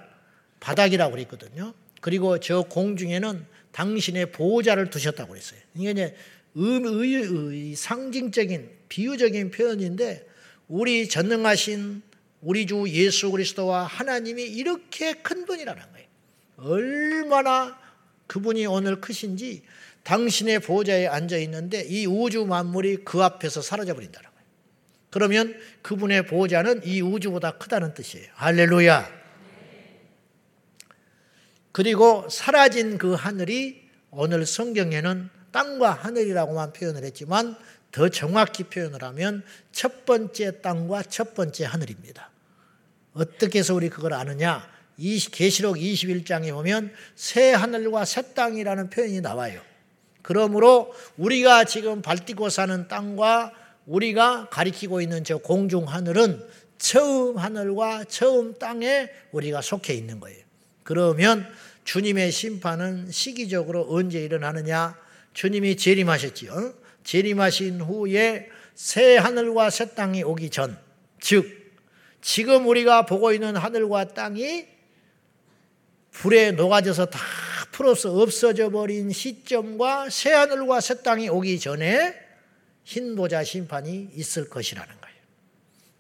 바닥이라고 0.60 1.12
그랬거든요. 1.12 1.74
그리고 2.02 2.40
저 2.40 2.64
공중에는 2.64 3.46
당신의 3.72 4.32
보호자를 4.32 4.90
두셨다고 4.90 5.30
그랬어요. 5.30 5.60
이게 5.76 5.92
이제 5.92 6.16
의, 6.56 6.82
의, 6.86 7.16
의, 7.16 7.76
상징적인 7.76 8.70
비유적인 8.90 9.52
표현인데 9.52 10.28
우리 10.68 11.10
전능하신 11.10 12.02
우리 12.42 12.68
주 12.68 12.86
예수 12.90 13.32
그리스도와 13.32 13.84
하나님이 13.84 14.44
이렇게 14.44 15.14
큰 15.14 15.46
분이라는 15.46 15.82
거예요. 15.82 16.08
얼마나 16.58 17.83
그분이 18.28 18.66
오늘 18.66 19.02
크신지 19.02 19.64
당신의 20.04 20.60
보좌에 20.60 21.08
앉아 21.08 21.38
있는데 21.38 21.82
이 21.82 22.06
우주 22.06 22.46
만물이 22.46 23.04
그 23.06 23.24
앞에서 23.24 23.62
사라져 23.62 23.94
버린다는 23.94 24.30
거예요. 24.30 24.44
그러면 25.10 25.56
그분의 25.82 26.26
보좌는 26.26 26.82
이 26.86 27.02
우주보다 27.02 27.58
크다는 27.58 27.94
뜻이에요. 27.94 28.28
할렐루야. 28.34 29.24
그리고 31.72 32.28
사라진 32.30 32.98
그 32.98 33.14
하늘이 33.14 33.90
오늘 34.12 34.46
성경에는 34.46 35.30
땅과 35.52 35.92
하늘이라고만 35.92 36.74
표현을 36.74 37.04
했지만 37.04 37.56
더 37.92 38.10
정확히 38.10 38.64
표현을 38.64 39.04
하면 39.04 39.44
첫 39.72 40.06
번째 40.06 40.62
땅과 40.62 41.04
첫 41.04 41.34
번째 41.36 41.66
하늘입니다. 41.66 42.32
어떻게 43.14 43.60
해서 43.60 43.76
우리 43.76 43.90
그걸 43.90 44.14
아느냐? 44.14 44.73
계시록 44.98 45.78
21장에 45.78 46.52
보면 46.52 46.92
새 47.16 47.52
하늘과 47.52 48.06
새 48.06 48.34
땅이라는 48.34 48.90
표현이 48.90 49.22
나와요. 49.22 49.62
그러므로 50.22 50.94
우리가 51.18 51.66
지금 51.66 52.02
발디고 52.02 52.50
사는 52.50 52.88
땅과 52.88 53.54
우리가 53.86 54.48
가리키고 54.50 55.02
있는 55.02 55.24
저 55.24 55.38
공중 55.38 55.88
하늘은 55.88 56.42
처음 56.78 57.38
하늘과 57.38 58.06
처음 58.06 58.58
땅에 58.58 59.10
우리가 59.32 59.62
속해 59.62 59.94
있는 59.94 60.20
거예요. 60.20 60.44
그러면 60.84 61.48
주님의 61.84 62.32
심판은 62.32 63.12
시기적으로 63.12 63.86
언제 63.90 64.24
일어나느냐? 64.24 64.98
주님이 65.34 65.76
재림하셨지요. 65.78 66.74
재림하신 67.04 67.82
후에 67.82 68.50
새 68.76 69.18
하늘과 69.18 69.70
새 69.70 69.94
땅이 69.94 70.24
오기 70.24 70.50
전, 70.50 70.78
즉 71.20 71.46
지금 72.22 72.68
우리가 72.68 73.06
보고 73.06 73.34
있는 73.34 73.56
하늘과 73.56 74.14
땅이 74.14 74.68
불에 76.14 76.52
녹아져서 76.52 77.08
다 77.08 77.20
풀어서 77.72 78.14
없어져 78.14 78.70
버린 78.70 79.12
시점과 79.12 80.10
새 80.10 80.32
하늘과 80.32 80.80
새 80.80 81.02
땅이 81.02 81.30
오기 81.30 81.60
전에 81.60 82.16
흰보자 82.84 83.44
심판이 83.44 84.10
있을 84.14 84.50
것이라는 84.50 84.88
거예요. 84.88 85.18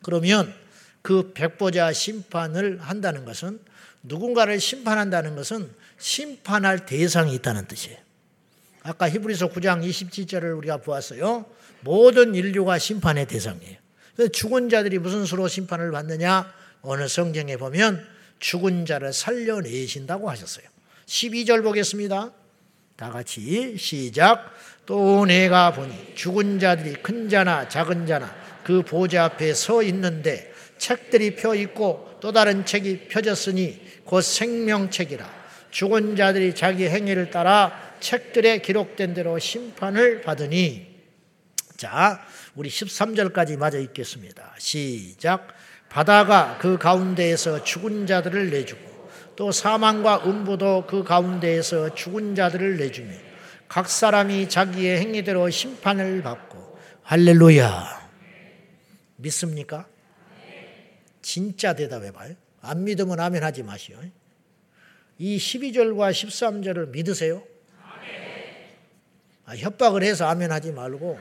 그러면 0.04 0.54
그 1.02 1.34
백보자 1.34 1.92
심판을 1.92 2.80
한다는 2.80 3.26
것은 3.26 3.60
누군가를 4.04 4.60
심판한다는 4.60 5.36
것은 5.36 5.70
심판할 5.98 6.86
대상이 6.86 7.34
있다는 7.36 7.68
뜻이에요. 7.68 7.98
아까 8.84 9.10
히브리서 9.10 9.50
9장 9.50 9.88
27절을 9.88 10.58
우리가 10.58 10.78
보았어요. 10.78 11.46
모든 11.82 12.36
인류가 12.36 12.78
심판의 12.78 13.26
대상이에요. 13.28 13.78
죽은 14.32 14.70
자들이 14.70 15.00
무슨 15.00 15.26
수로 15.26 15.48
심판을 15.48 15.92
받느냐? 15.92 16.54
오늘 16.82 17.10
성경에 17.10 17.58
보면 17.58 18.13
죽은 18.44 18.86
자를 18.86 19.14
살려내신다고 19.14 20.30
하셨어요. 20.30 20.66
12절 21.06 21.64
보겠습니다. 21.64 22.34
다 22.98 23.10
같이 23.10 23.78
시작. 23.78 24.52
또 24.86 25.26
내가 25.26 25.72
보니 25.72 26.14
죽은 26.14 26.60
자들이 26.60 26.96
큰 26.96 27.30
자나 27.30 27.70
작은 27.70 28.06
자나 28.06 28.36
그 28.66 28.82
보좌 28.82 29.24
앞에 29.24 29.54
서 29.54 29.82
있는데 29.84 30.54
책들이 30.78 31.36
펴 31.36 31.56
있고 31.56 32.18
또 32.20 32.34
다른 32.34 32.66
책이 32.66 33.08
펴졌으니 33.08 33.80
곧 34.04 34.22
생명책이라. 34.22 35.44
죽은 35.72 36.18
자들이 36.18 36.54
자기 36.54 36.90
행위를 36.90 37.32
따라 37.32 37.96
책들에 38.02 38.58
기록된 38.58 39.14
대로 39.14 39.40
심판을 39.40 40.22
받으니 40.22 40.94
자, 41.78 42.22
우리 42.56 42.70
13절까지 42.70 43.58
맞아 43.58 43.78
읽겠습니다. 43.78 44.54
시작. 44.58 45.48
바다가 45.94 46.58
그 46.58 46.80
가운데에서 46.80 47.64
죽은 47.64 48.08
자들을 48.08 48.50
내주고 48.50 48.82
또 49.36 49.52
사망과 49.52 50.26
음부도 50.26 50.88
그 50.88 51.04
가운데에서 51.04 51.94
죽은 51.94 52.34
자들을 52.34 52.78
내주며 52.78 53.14
각 53.68 53.88
사람이 53.88 54.50
자기의 54.50 55.00
행위대로 55.00 55.52
심판을 55.52 56.24
받고 56.24 56.80
할렐루야. 57.04 58.10
믿습니까? 59.18 59.88
진짜 61.22 61.76
대답해 61.76 62.12
봐요. 62.12 62.34
안 62.62 62.86
믿으면 62.86 63.20
아멘 63.20 63.44
하지 63.44 63.62
마시오. 63.62 63.98
이 65.20 65.38
12절과 65.38 66.10
13절을 66.10 66.90
믿으세요? 66.90 67.44
아, 69.46 69.56
협박을 69.56 70.02
해서 70.02 70.26
아멘 70.26 70.52
하지 70.52 70.72
말고 70.72 71.20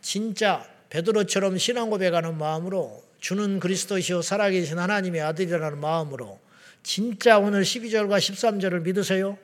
진짜 0.00 0.68
베드로처럼 0.90 1.58
신앙 1.58 1.90
고백하는 1.90 2.36
마음으로 2.36 3.07
주는 3.20 3.58
그리스도시요 3.60 4.22
살아계신 4.22 4.78
하나님의 4.78 5.20
아들이라는 5.22 5.78
마음으로 5.78 6.40
진짜 6.82 7.38
오늘 7.38 7.62
12절과 7.62 8.18
13절을 8.18 8.82
믿으세요? 8.82 9.38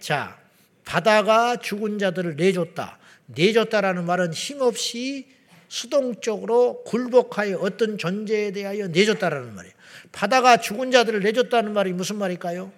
자, 0.00 0.38
바다가 0.84 1.56
죽은 1.56 1.98
자들을 1.98 2.36
내줬다. 2.36 2.98
내줬다라는 3.26 4.04
말은 4.06 4.32
힘없이 4.32 5.28
수동적으로 5.68 6.82
굴복하여 6.84 7.58
어떤 7.58 7.96
존재에 7.96 8.50
대하여 8.50 8.88
내줬다라는 8.88 9.54
말이에요. 9.54 9.74
바다가 10.10 10.56
죽은 10.56 10.90
자들을 10.90 11.20
내줬다는 11.20 11.72
말이 11.72 11.92
무슨 11.92 12.16
말일까요? 12.16 12.72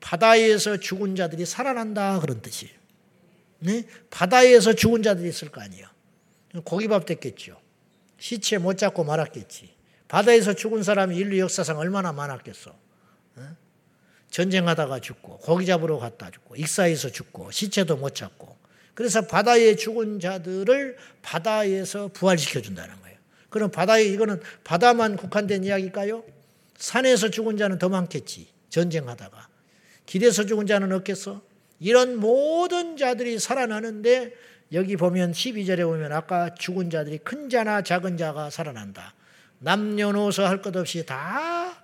바다에서 0.00 0.78
죽은 0.78 1.16
자들이 1.16 1.46
살아난다 1.46 2.20
그런 2.20 2.42
뜻이에요. 2.42 2.74
네? 3.60 3.86
바다에서 4.10 4.74
죽은 4.74 5.02
자들이 5.02 5.28
있을 5.28 5.50
거 5.50 5.60
아니에요. 5.60 5.86
고기밥 6.64 7.06
됐겠죠. 7.06 7.59
시체 8.20 8.58
못 8.58 8.76
잡고 8.78 9.02
말았겠지. 9.02 9.74
바다에서 10.06 10.52
죽은 10.52 10.82
사람이 10.82 11.16
인류 11.16 11.38
역사상 11.40 11.78
얼마나 11.78 12.12
많았겠어. 12.12 12.72
네? 13.36 13.44
전쟁하다가 14.30 15.00
죽고 15.00 15.38
고기 15.38 15.66
잡으러 15.66 15.98
갔다 15.98 16.30
죽고 16.30 16.54
익사해서 16.56 17.10
죽고 17.10 17.50
시체도 17.50 17.96
못 17.96 18.14
찾고 18.14 18.56
그래서 18.94 19.22
바다에 19.22 19.74
죽은 19.74 20.20
자들을 20.20 20.96
바다에서 21.22 22.08
부활시켜 22.08 22.60
준다는 22.60 23.00
거예요. 23.00 23.16
그럼 23.48 23.70
바다에 23.70 24.04
이거는 24.04 24.40
바다만 24.62 25.16
국한된 25.16 25.64
이야기일까요? 25.64 26.22
산에서 26.76 27.30
죽은 27.30 27.56
자는 27.56 27.78
더 27.78 27.88
많겠지. 27.88 28.48
전쟁하다가. 28.68 29.48
길에서 30.06 30.44
죽은 30.44 30.66
자는 30.66 30.92
없겠어? 30.92 31.42
이런 31.78 32.16
모든 32.16 32.96
자들이 32.96 33.38
살아나는데 33.38 34.32
여기 34.72 34.96
보면 34.96 35.32
12절에 35.32 35.84
보면 35.84 36.12
아까 36.12 36.54
죽은 36.54 36.90
자들이 36.90 37.18
큰 37.18 37.48
자나 37.48 37.82
작은 37.82 38.16
자가 38.16 38.50
살아난다. 38.50 39.14
남녀노소 39.58 40.44
할 40.44 40.62
것 40.62 40.74
없이 40.76 41.04
다 41.04 41.82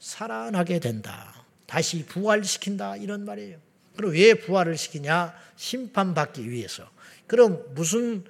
살아나게 0.00 0.80
된다. 0.80 1.44
다시 1.66 2.04
부활시킨다. 2.04 2.96
이런 2.96 3.24
말이에요. 3.24 3.58
그럼 3.96 4.12
왜 4.12 4.34
부활을 4.34 4.76
시키냐? 4.76 5.34
심판받기 5.56 6.50
위해서. 6.50 6.88
그럼 7.26 7.64
무슨 7.74 8.24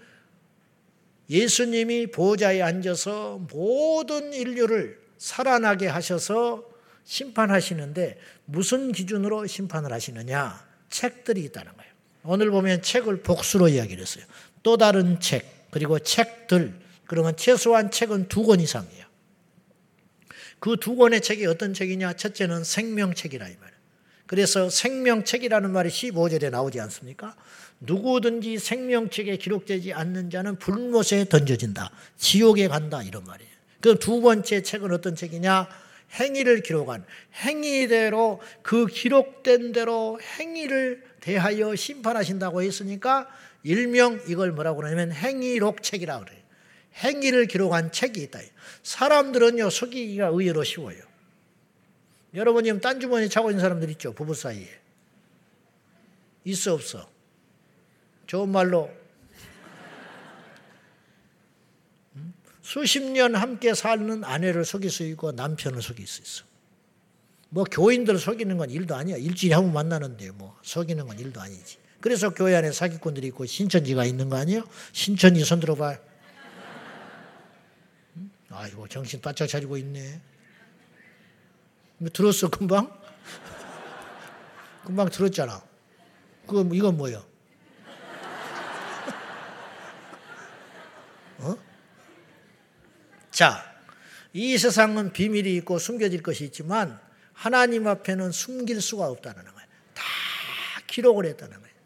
예수님이 1.28 2.08
보좌에 2.12 2.62
앉아서 2.62 3.38
모든 3.50 4.32
인류를 4.32 5.00
살아나게 5.18 5.88
하셔서 5.88 6.64
심판하시는데 7.04 8.18
무슨 8.44 8.92
기준으로 8.92 9.46
심판을 9.46 9.92
하시느냐? 9.92 10.64
책들이 10.88 11.42
있다는 11.44 11.72
거예요. 11.76 11.92
오늘 12.26 12.50
보면 12.50 12.82
책을 12.82 13.22
복수로 13.22 13.68
이야기를 13.68 14.02
했어요. 14.02 14.24
또 14.62 14.76
다른 14.76 15.20
책, 15.20 15.70
그리고 15.70 15.98
책들. 15.98 16.74
그러면 17.06 17.36
최소한 17.36 17.90
책은 17.90 18.28
두 18.28 18.44
권 18.44 18.60
이상이에요. 18.60 19.06
그 20.58 20.76
두 20.76 20.96
권의 20.96 21.20
책이 21.20 21.46
어떤 21.46 21.74
책이냐? 21.74 22.14
첫째는 22.14 22.64
생명책이라 22.64 23.46
이 23.48 23.56
말이에요. 23.60 23.76
그래서 24.26 24.68
생명책이라는 24.68 25.70
말이 25.70 25.88
15절에 25.88 26.50
나오지 26.50 26.80
않습니까? 26.80 27.36
누구든지 27.80 28.58
생명책에 28.58 29.36
기록되지 29.36 29.92
않는 29.92 30.30
자는 30.30 30.58
불못에 30.58 31.26
던져진다. 31.28 31.90
지옥에 32.16 32.66
간다. 32.68 33.02
이런 33.02 33.24
말이에요. 33.24 33.50
그 33.80 33.94
두 34.00 34.20
번째 34.20 34.62
책은 34.62 34.90
어떤 34.92 35.14
책이냐? 35.14 35.68
행위를 36.18 36.62
기록한 36.62 37.04
행위대로 37.34 38.40
그 38.62 38.86
기록된 38.86 39.72
대로 39.72 40.18
행위를 40.38 41.04
대하여 41.26 41.74
심판하신다고 41.74 42.62
했으니까 42.62 43.28
일명 43.64 44.22
이걸 44.28 44.52
뭐라고 44.52 44.76
그러냐면 44.76 45.10
행위록책이라 45.10 46.20
그래요. 46.20 46.40
행위를 46.94 47.46
기록한 47.46 47.90
책이 47.90 48.22
있다. 48.22 48.38
사람들은요 48.84 49.68
속이기가 49.68 50.28
의외로 50.28 50.62
쉬워요. 50.62 51.02
여러분 52.34 52.62
지금 52.62 52.80
딴 52.80 53.00
주머니 53.00 53.28
차고 53.28 53.50
있는 53.50 53.60
사람들 53.60 53.90
있죠 53.90 54.12
부부 54.12 54.34
사이에 54.34 54.68
있어 56.44 56.74
없어. 56.74 57.10
좋은 58.28 58.48
말로 58.48 58.88
수십 62.62 63.02
년 63.02 63.34
함께 63.34 63.74
사는 63.74 64.22
아내를 64.22 64.64
속일 64.64 64.90
수 64.90 65.02
있고 65.02 65.32
남편을 65.32 65.82
속일 65.82 66.06
수 66.06 66.22
있어. 66.22 66.45
뭐 67.48 67.64
교인들 67.64 68.18
속이는 68.18 68.56
건 68.58 68.70
일도 68.70 68.94
아니야. 68.94 69.16
일주일에 69.16 69.54
한 69.54 69.64
번 69.64 69.72
만나는데 69.72 70.30
뭐 70.32 70.56
속이는 70.62 71.06
건 71.06 71.18
일도 71.18 71.40
아니지. 71.40 71.78
그래서 72.00 72.30
교회 72.34 72.54
안에 72.54 72.72
사기꾼들이 72.72 73.26
있고 73.28 73.46
신천지가 73.46 74.04
있는 74.04 74.28
거 74.28 74.36
아니에요? 74.36 74.64
신천지 74.92 75.44
손 75.44 75.60
들어봐. 75.60 75.98
아이고 78.50 78.88
정신 78.88 79.20
바짝 79.20 79.46
차리고 79.46 79.76
있네. 79.76 80.20
뭐 81.98 82.08
들었어 82.10 82.48
금방? 82.50 82.90
금방 84.84 85.08
들었잖아. 85.10 85.62
그 86.46 86.68
이건 86.72 86.96
뭐야? 86.96 87.18
어? 91.38 91.56
자, 93.30 93.62
이 94.32 94.56
세상은 94.58 95.12
비밀이 95.12 95.54
있고 95.56 95.78
숨겨질 95.78 96.22
것이 96.22 96.44
있지만 96.44 97.00
하나님 97.36 97.86
앞에는 97.86 98.32
숨길 98.32 98.80
수가 98.80 99.06
없다는 99.08 99.44
거예요. 99.44 99.68
다 99.94 100.02
기록을 100.86 101.26
했다는 101.26 101.52
거예요. 101.60 101.76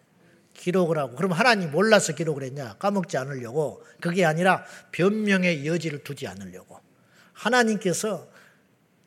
기록을 0.55 0.97
하고 0.97 1.17
그럼 1.17 1.33
하나님 1.33 1.73
몰라서 1.73 2.15
기록을 2.15 2.45
했냐? 2.45 2.75
까먹지 2.79 3.17
않으려고 3.19 3.85
그게 4.01 4.25
아니라 4.25 4.65
변명의 4.93 5.67
여지를 5.67 6.05
두지 6.05 6.29
않으려고 6.29 6.81
하나님께서 7.33 8.29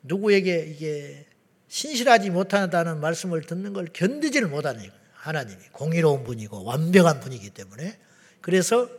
누구에게 0.02 0.66
이게 0.68 1.26
신실하지 1.70 2.30
못하다는 2.30 3.00
말씀을 3.00 3.42
듣는 3.42 3.74
걸 3.74 3.88
견디지를 3.92 4.50
못하는. 4.50 4.92
하나님이 5.14 5.62
공의로운 5.72 6.26
분이고 6.26 6.66
완벽한 6.66 7.22
분이기 7.22 7.52
때문에 7.52 7.98
그래서 8.42 8.90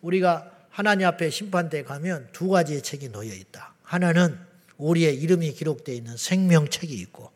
우리가 0.00 0.50
하나님 0.70 1.06
앞에 1.06 1.30
심판대에 1.30 1.84
가면 1.84 2.30
두 2.32 2.48
가지의 2.48 2.82
책이 2.82 3.12
놓여 3.12 3.32
있다. 3.32 3.74
하나는 3.84 4.47
우리의 4.78 5.16
이름이 5.16 5.52
기록되어 5.52 5.94
있는 5.94 6.16
생명책이 6.16 6.94
있고 6.94 7.30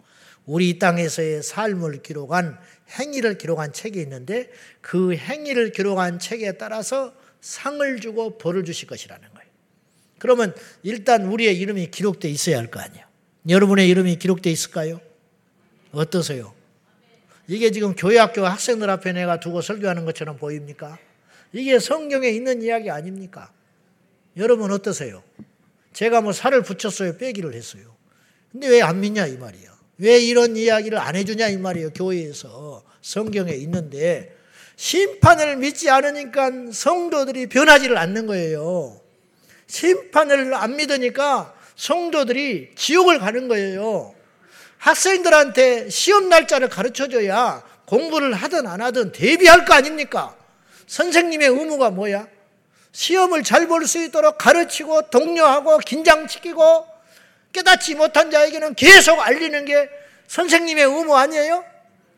우리 0.47 0.71
이 0.71 0.79
땅에서의 0.79 1.43
삶을 1.43 2.03
기록한 2.03 2.59
행위를 2.99 3.39
기록한 3.39 3.73
책이 3.73 4.01
있는데 4.01 4.51
그 4.81 5.15
행위를 5.15 5.73
기록한 5.73 6.19
책에 6.19 6.53
따라서 6.53 7.15
상을 7.41 8.01
주고 8.01 8.39
벌을 8.39 8.65
주실 8.65 8.89
것이라는 8.89 9.29
거예요. 9.29 9.51
그러면 10.19 10.55
일단 10.83 11.27
우리의 11.27 11.59
이름이 11.59 11.91
기록되어 11.91 12.31
있어야 12.31 12.59
할 12.59 12.71
거 12.71 12.81
아니에요. 12.81 13.05
여러분의 13.49 13.89
이름이 13.89 14.17
기록되어 14.17 14.53
있을까요? 14.53 15.01
어떠세요? 15.91 16.55
이게 17.49 17.71
지금 17.73 17.95
교회 17.95 18.19
학교 18.19 18.47
학생들 18.47 18.89
앞에 18.89 19.13
내가 19.13 19.41
두고 19.41 19.61
설교하는 19.61 20.05
것처럼 20.05 20.37
보입니까? 20.37 20.99
이게 21.53 21.79
성경에 21.79 22.29
있는 22.29 22.63
이야기 22.63 22.89
아닙니까? 22.89 23.53
여러분 24.37 24.71
어떠세요? 24.71 25.23
제가 25.93 26.21
뭐 26.21 26.33
살을 26.33 26.63
붙였어요. 26.63 27.17
빼기를 27.19 27.55
했어요. 27.55 27.83
근데 28.51 28.69
왜 28.69 28.83
안 28.83 29.01
믿냐 29.01 29.27
이 29.27 29.37
말이야. 29.37 29.73
왜 29.99 30.19
이런 30.19 30.57
이야기를 30.57 30.99
안 30.99 31.17
해주냐 31.17 31.49
이 31.49 31.57
말이에요. 31.59 31.91
교회에서 31.91 32.83
성경에 33.03 33.53
있는데 33.53 34.35
심판을 34.77 35.57
믿지 35.57 35.91
않으니까 35.91 36.51
성도들이 36.73 37.49
변하지를 37.49 37.97
않는 37.99 38.27
거예요. 38.27 39.01
심판을 39.67 40.55
안 40.55 40.77
믿으니까 40.77 41.55
성도들이 41.77 42.73
지옥을 42.75 43.19
가는 43.19 43.49
거예요. 43.49 44.15
학생들한테 44.79 45.89
시험 45.89 46.29
날짜를 46.29 46.69
가르쳐 46.69 47.09
줘야 47.09 47.63
공부를 47.87 48.33
하든 48.35 48.67
안 48.67 48.81
하든 48.81 49.13
대비할 49.13 49.65
거 49.65 49.75
아닙니까? 49.75 50.37
선생님의 50.87 51.49
의무가 51.49 51.91
뭐야? 51.91 52.27
시험을 52.93 53.43
잘 53.43 53.67
볼 53.67 53.87
수 53.87 53.99
있도록 54.05 54.39
가르치고 54.39 55.11
독려하고 55.11 55.79
긴장시키고 55.79 56.87
깨닫지 57.53 57.95
못한 57.95 58.31
자에게는 58.31 58.75
계속 58.75 59.21
알리는 59.21 59.65
게 59.65 59.89
선생님의 60.29 60.85
의무 60.85 61.15
아니에요? 61.17 61.65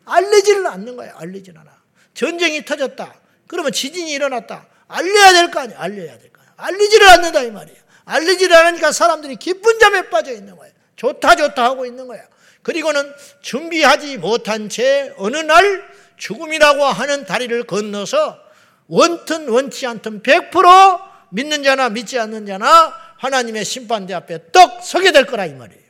알리지는 0.04 0.66
않는 0.66 0.96
거예요. 0.96 1.14
알리진 1.16 1.56
않아. 1.56 1.70
전쟁이 2.12 2.64
터졌다. 2.64 3.14
그러면 3.46 3.72
지진이 3.72 4.12
일어났다. 4.12 4.66
알려야 4.88 5.32
될 5.32 5.50
거 5.50 5.60
아니에요. 5.60 5.78
알려야 5.80 6.18
될거 6.18 6.40
아니에요. 6.40 6.54
알리지를 6.56 7.08
않는다 7.08 7.42
이 7.42 7.50
말이에요. 7.50 7.78
알리지를 8.04 8.54
않으니까 8.54 8.92
사람들이 8.92 9.37
기쁜 9.37 9.78
잠에 9.78 10.10
빠져 10.10 10.32
있는 10.32 10.56
거예요. 10.56 10.72
좋다 10.96 11.37
좋다 11.37 11.64
하고 11.64 11.87
있는 11.87 12.06
거예요. 12.06 12.22
그리고는 12.62 13.12
준비하지 13.40 14.18
못한 14.18 14.68
채 14.68 15.12
어느 15.16 15.37
날 15.38 15.82
죽음이라고 16.16 16.84
하는 16.84 17.24
다리를 17.26 17.64
건너서 17.64 18.38
원튼 18.88 19.48
원치 19.48 19.86
않든 19.86 20.22
100% 20.22 21.00
믿는 21.30 21.62
자나 21.62 21.88
믿지 21.88 22.18
않는 22.18 22.46
자나 22.46 22.94
하나님의 23.18 23.64
심판대 23.64 24.14
앞에 24.14 24.52
떡 24.52 24.82
서게 24.84 25.12
될 25.12 25.26
거라 25.26 25.46
이 25.46 25.54
말이에요. 25.54 25.82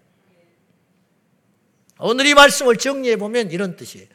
오늘 1.98 2.26
이 2.26 2.35
말씀을 2.35 2.76
정리해 2.76 3.16
보면 3.16 3.50
이런 3.50 3.76
뜻이에요. 3.76 4.07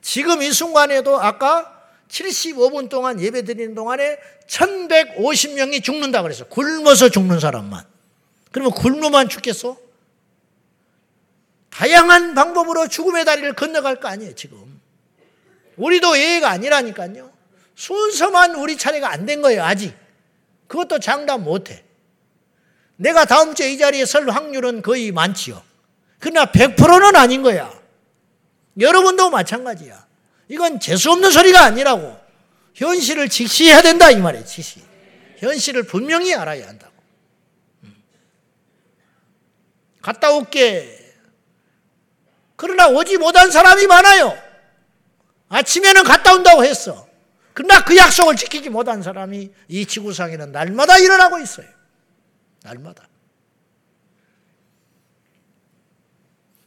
지금 0.00 0.42
이 0.42 0.52
순간에도 0.52 1.20
아까 1.20 1.72
75분 2.08 2.88
동안 2.88 3.20
예배 3.20 3.42
드리는 3.44 3.74
동안에 3.74 4.18
1150명이 4.46 5.82
죽는다 5.82 6.22
그래서 6.22 6.44
굶어서 6.46 7.08
죽는 7.08 7.40
사람만. 7.40 7.84
그러면 8.52 8.72
굶으만 8.72 9.28
죽겠어? 9.28 9.76
다양한 11.70 12.34
방법으로 12.34 12.88
죽음의 12.88 13.24
다리를 13.24 13.52
건너갈 13.54 14.00
거 14.00 14.08
아니에요, 14.08 14.34
지금. 14.34 14.80
우리도 15.76 16.16
예외가 16.16 16.50
아니라니까요. 16.50 17.35
순서만 17.76 18.56
우리 18.56 18.76
차례가 18.76 19.10
안 19.10 19.26
된 19.26 19.42
거예요, 19.42 19.62
아직. 19.62 19.94
그것도 20.66 20.98
장담 20.98 21.44
못 21.44 21.70
해. 21.70 21.84
내가 22.96 23.24
다음 23.26 23.54
주에 23.54 23.70
이 23.72 23.78
자리에 23.78 24.04
설 24.06 24.28
확률은 24.30 24.82
거의 24.82 25.12
많지요. 25.12 25.62
그러나 26.18 26.50
100%는 26.50 27.14
아닌 27.14 27.42
거야. 27.42 27.72
여러분도 28.80 29.30
마찬가지야. 29.30 30.06
이건 30.48 30.80
재수없는 30.80 31.30
소리가 31.30 31.62
아니라고. 31.62 32.18
현실을 32.74 33.28
직시해야 33.28 33.82
된다, 33.82 34.10
이 34.10 34.16
말이에요, 34.16 34.44
직시. 34.44 34.82
현실을 35.38 35.82
분명히 35.84 36.34
알아야 36.34 36.66
한다고. 36.66 36.92
음. 37.84 38.02
갔다 40.00 40.32
올게. 40.32 40.94
그러나 42.56 42.88
오지 42.88 43.18
못한 43.18 43.50
사람이 43.50 43.86
많아요. 43.86 44.36
아침에는 45.50 46.04
갔다 46.04 46.34
온다고 46.34 46.64
했어. 46.64 47.05
그러나 47.56 47.82
그 47.82 47.96
약속을 47.96 48.36
지키지 48.36 48.68
못한 48.68 49.02
사람이 49.02 49.50
이 49.68 49.86
지구상에는 49.86 50.52
날마다 50.52 50.98
일어나고 50.98 51.38
있어요. 51.38 51.66
날마다. 52.62 53.08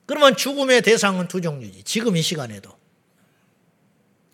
그러면 0.07 0.35
죽음의 0.35 0.81
대상은 0.81 1.27
두 1.27 1.41
종류지. 1.41 1.83
지금 1.83 2.17
이 2.17 2.23
시간에도. 2.23 2.75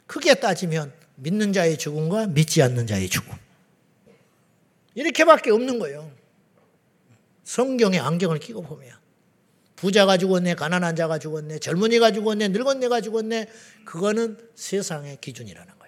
크게 0.08 0.36
따지면 0.36 0.94
믿는 1.16 1.52
자의 1.52 1.78
죽음과 1.78 2.28
믿지 2.28 2.62
않는 2.62 2.88
자의 2.88 3.10
죽음. 3.10 3.34
이렇게밖에 4.94 5.52
없는 5.52 5.78
거예요. 5.78 6.10
성경에 7.44 8.00
안경을 8.00 8.40
끼고 8.40 8.62
보면. 8.62 8.98
부자가 9.76 10.16
죽었네, 10.16 10.56
가난한 10.56 10.96
자가 10.96 11.20
죽었네, 11.20 11.60
젊은이가 11.60 12.14
죽었네, 12.14 12.48
늙은애가 12.48 13.02
죽었네. 13.02 13.50
그거는 13.84 14.40
세상의 14.56 15.18
기준이라는 15.20 15.68
거예요. 15.68 15.85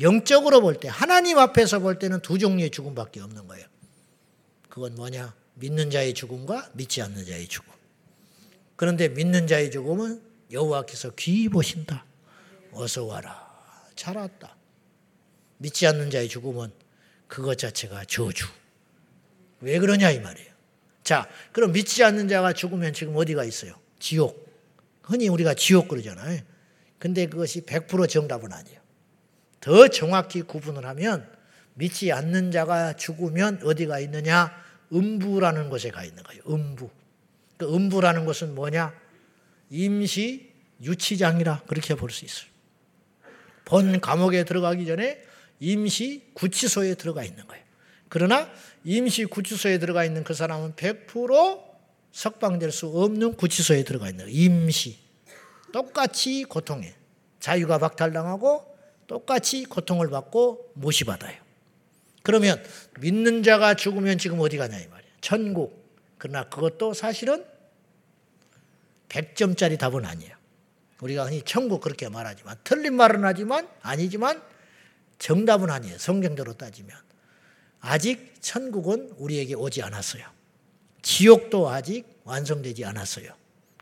영적으로 0.00 0.60
볼 0.60 0.78
때, 0.78 0.88
하나님 0.88 1.38
앞에서 1.38 1.80
볼 1.80 1.98
때는 1.98 2.20
두 2.20 2.38
종류의 2.38 2.70
죽음밖에 2.70 3.20
없는 3.20 3.46
거예요. 3.48 3.66
그건 4.68 4.94
뭐냐? 4.94 5.34
믿는 5.54 5.90
자의 5.90 6.14
죽음과 6.14 6.70
믿지 6.74 7.02
않는 7.02 7.24
자의 7.26 7.48
죽음. 7.48 7.72
그런데 8.76 9.08
믿는 9.08 9.46
자의 9.46 9.70
죽음은 9.70 10.22
여호와께서 10.52 11.12
귀히 11.16 11.48
보신다. 11.48 12.04
어서 12.72 13.04
와라. 13.04 13.48
잘 13.96 14.16
왔다. 14.16 14.56
믿지 15.56 15.86
않는 15.86 16.10
자의 16.10 16.28
죽음은 16.28 16.70
그것 17.26 17.58
자체가 17.58 18.04
저주. 18.04 18.46
왜 19.60 19.78
그러냐 19.80 20.10
이 20.10 20.20
말이에요. 20.20 20.48
자, 21.02 21.28
그럼 21.52 21.72
믿지 21.72 22.04
않는 22.04 22.28
자가 22.28 22.52
죽으면 22.52 22.92
지금 22.92 23.16
어디가 23.16 23.44
있어요? 23.44 23.74
지옥. 23.98 24.46
흔히 25.02 25.28
우리가 25.28 25.54
지옥 25.54 25.88
그러잖아요. 25.88 26.40
근데 26.98 27.26
그것이 27.26 27.62
100% 27.62 28.08
정답은 28.08 28.52
아니에요. 28.52 28.77
더 29.60 29.88
정확히 29.88 30.42
구분을 30.42 30.84
하면 30.86 31.28
믿지 31.74 32.12
않는 32.12 32.50
자가 32.50 32.94
죽으면 32.94 33.60
어디가 33.64 34.00
있느냐? 34.00 34.52
음부라는 34.92 35.68
곳에 35.70 35.90
가 35.90 36.04
있는 36.04 36.22
거예요. 36.22 36.42
음부. 36.48 36.90
그 37.56 37.74
음부라는 37.74 38.24
것은 38.24 38.54
뭐냐? 38.54 38.92
임시 39.70 40.52
유치장이라 40.82 41.62
그렇게 41.66 41.94
볼 41.94 42.10
수 42.10 42.24
있어요. 42.24 42.48
본 43.64 44.00
감옥에 44.00 44.44
들어가기 44.44 44.86
전에 44.86 45.22
임시 45.60 46.30
구치소에 46.34 46.94
들어가 46.94 47.22
있는 47.22 47.46
거예요. 47.46 47.64
그러나 48.08 48.48
임시 48.84 49.26
구치소에 49.26 49.78
들어가 49.78 50.04
있는 50.04 50.24
그 50.24 50.32
사람은 50.34 50.74
100% 50.74 51.62
석방될 52.12 52.72
수 52.72 52.86
없는 52.86 53.34
구치소에 53.34 53.84
들어가 53.84 54.08
있는 54.08 54.24
거예요. 54.24 54.36
임시. 54.38 54.98
똑같이 55.72 56.44
고통해. 56.44 56.94
자유가 57.40 57.78
박탈당하고 57.78 58.77
똑같이 59.08 59.64
고통을 59.64 60.08
받고 60.10 60.72
모시받아요. 60.74 61.36
그러면 62.22 62.62
믿는 63.00 63.42
자가 63.42 63.74
죽으면 63.74 64.18
지금 64.18 64.38
어디 64.38 64.56
가냐 64.58 64.78
이 64.78 64.86
말이에요. 64.86 65.12
천국. 65.20 65.88
그러나 66.18 66.48
그것도 66.48 66.94
사실은 66.94 67.44
100점짜리 69.08 69.78
답은 69.78 70.04
아니에요. 70.04 70.36
우리가 71.00 71.24
흔히 71.24 71.42
천국 71.42 71.80
그렇게 71.80 72.08
말하지만 72.08 72.56
틀린 72.64 72.94
말은 72.94 73.24
하지만 73.24 73.66
아니지만 73.80 74.42
정답은 75.18 75.70
아니에요. 75.70 75.98
성경대로 75.98 76.52
따지면. 76.52 76.96
아직 77.80 78.34
천국은 78.40 79.14
우리에게 79.16 79.54
오지 79.54 79.82
않았어요. 79.82 80.24
지옥도 81.00 81.70
아직 81.70 82.04
완성되지 82.24 82.84
않았어요. 82.84 83.32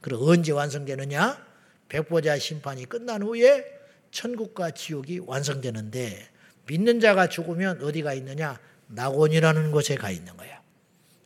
그리고 0.03 0.31
언제 0.31 0.53
완성되느냐? 0.53 1.45
백보자 1.89 2.39
심판이 2.39 2.85
끝난 2.85 3.23
후에 3.23 3.76
천국과 4.17 4.71
지옥이 4.71 5.21
완성되는데 5.27 6.29
믿는 6.67 7.01
자가 7.01 7.29
죽으면 7.29 7.83
어디가 7.83 8.15
있느냐? 8.15 8.59
낙원이라는 8.89 9.71
곳에 9.73 9.95
가 9.95 10.11
있는 10.11 10.35
거야. 10.39 10.63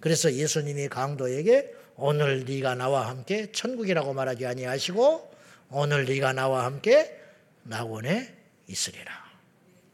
그래서 0.00 0.33
예수님이 0.33 0.88
강도에게 0.88 1.72
오늘 1.94 2.44
네가 2.44 2.74
나와 2.74 3.09
함께 3.09 3.53
천국이라고 3.53 4.12
말하지 4.12 4.44
아니하시고 4.44 5.31
오늘 5.70 6.05
네가 6.05 6.33
나와 6.33 6.64
함께 6.64 7.16
낙원에 7.62 8.35
있으리라. 8.66 9.12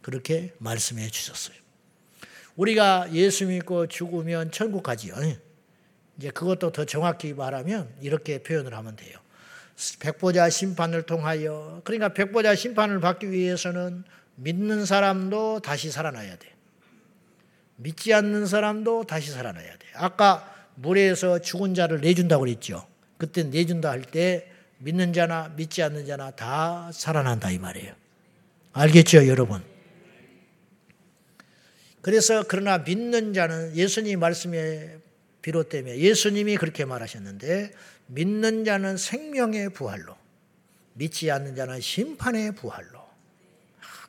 그렇게 0.00 0.54
말씀해 0.58 1.10
주셨어요. 1.10 1.56
우리가 2.56 3.12
예수 3.12 3.46
믿고 3.46 3.88
죽으면 3.88 4.52
천국 4.52 4.82
가지요. 4.82 5.14
이제 6.16 6.30
그것도 6.30 6.72
더 6.72 6.86
정확히 6.86 7.34
말하면 7.34 7.94
이렇게 8.00 8.42
표현을 8.42 8.72
하면 8.72 8.96
돼요. 8.96 9.18
백보자 10.00 10.48
심판을 10.50 11.02
통하여 11.02 11.80
그러니까 11.84 12.08
백보자 12.10 12.54
심판을 12.54 13.00
받기 13.00 13.30
위해서는 13.30 14.04
믿는 14.36 14.86
사람도 14.86 15.60
다시 15.60 15.90
살아나야 15.90 16.36
돼. 16.36 16.54
믿지 17.76 18.14
않는 18.14 18.46
사람도 18.46 19.04
다시 19.04 19.30
살아나야 19.30 19.72
돼. 19.72 19.86
아까 19.94 20.54
물에서 20.76 21.40
죽은 21.40 21.74
자를 21.74 22.00
내준다고 22.00 22.44
그랬죠. 22.44 22.86
그때 23.18 23.42
내준다 23.42 23.90
할 23.90 24.02
때 24.02 24.50
믿는 24.78 25.12
자나 25.12 25.52
믿지 25.56 25.82
않는 25.82 26.06
자나 26.06 26.30
다 26.32 26.90
살아난다 26.92 27.50
이 27.50 27.58
말이에요. 27.58 27.94
알겠죠, 28.72 29.26
여러분? 29.26 29.62
그래서 32.02 32.44
그러나 32.46 32.78
믿는 32.78 33.32
자는 33.32 33.74
예수님 33.74 34.20
말씀에 34.20 34.98
비롯되며 35.42 35.96
예수님이 35.96 36.56
그렇게 36.56 36.84
말하셨는데 36.84 37.72
믿는 38.06 38.64
자는 38.64 38.96
생명의 38.96 39.70
부활로 39.70 40.16
믿지 40.94 41.30
않는 41.30 41.54
자는 41.54 41.80
심판의 41.80 42.54
부활로 42.54 43.04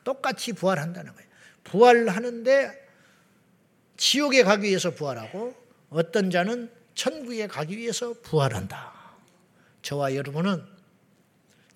똑같이 0.04 0.52
부활한다는 0.52 1.12
거예요. 1.12 1.28
부활하는데 1.64 2.88
지옥에 3.96 4.42
가기 4.42 4.68
위해서 4.68 4.92
부활하고 4.92 5.54
어떤 5.90 6.30
자는 6.30 6.70
천국에 6.94 7.46
가기 7.46 7.76
위해서 7.76 8.14
부활한다. 8.22 8.92
저와 9.82 10.14
여러분은 10.14 10.62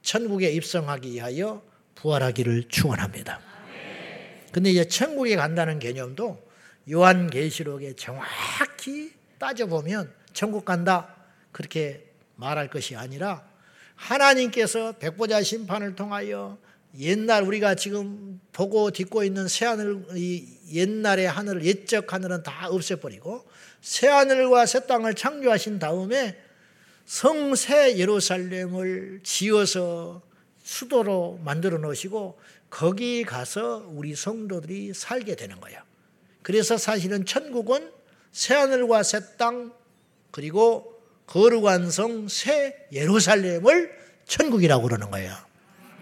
천국에 0.02 0.50
입성하기 0.50 1.12
위하여 1.12 1.62
부활하기를 1.94 2.68
축원합니다. 2.68 3.40
근데 4.52 4.70
이제 4.70 4.86
천국에 4.86 5.36
간다는 5.36 5.78
개념도 5.78 6.50
요한계시록에 6.90 7.94
정확히 7.94 9.12
따져보면 9.38 10.12
천국 10.32 10.64
간다 10.64 11.14
그렇게 11.52 12.11
말할 12.42 12.68
것이 12.68 12.96
아니라 12.96 13.44
하나님께서 13.94 14.92
백보자 14.98 15.42
심판을 15.42 15.94
통하여 15.94 16.58
옛날 16.98 17.44
우리가 17.44 17.76
지금 17.76 18.40
보고 18.52 18.90
딛고 18.90 19.22
있는 19.24 19.48
새하늘 19.48 20.04
옛날의 20.72 21.28
하늘을 21.28 21.64
옛적 21.64 22.12
하늘은 22.12 22.42
다 22.42 22.68
없애버리고 22.68 23.46
새하늘과 23.80 24.66
새 24.66 24.86
땅을 24.86 25.14
창조하신 25.14 25.78
다음에 25.78 26.36
성새 27.06 27.96
예루살렘을 27.96 29.20
지어서 29.22 30.22
수도로 30.62 31.40
만들어 31.44 31.78
놓으시고 31.78 32.38
거기 32.68 33.24
가서 33.24 33.86
우리 33.88 34.14
성도들이 34.14 34.94
살게 34.94 35.36
되는 35.36 35.60
거예요. 35.60 35.80
그래서 36.42 36.76
사실은 36.76 37.24
천국은 37.24 37.90
새하늘과 38.32 39.02
새 39.02 39.36
땅 39.36 39.72
그리고 40.30 40.91
거룩한 41.32 41.90
성 41.90 42.28
새 42.28 42.76
예루살렘을 42.92 43.90
천국이라고 44.26 44.82
그러는 44.82 45.10
거예요. 45.10 45.34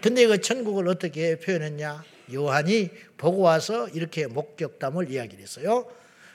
근데 0.01 0.27
그 0.27 0.41
천국을 0.41 0.89
어떻게 0.89 1.39
표현했냐? 1.39 2.03
요한이 2.33 2.89
보고 3.17 3.39
와서 3.39 3.87
이렇게 3.89 4.27
목격담을 4.27 5.09
이야기를 5.09 5.41
했어요. 5.41 5.89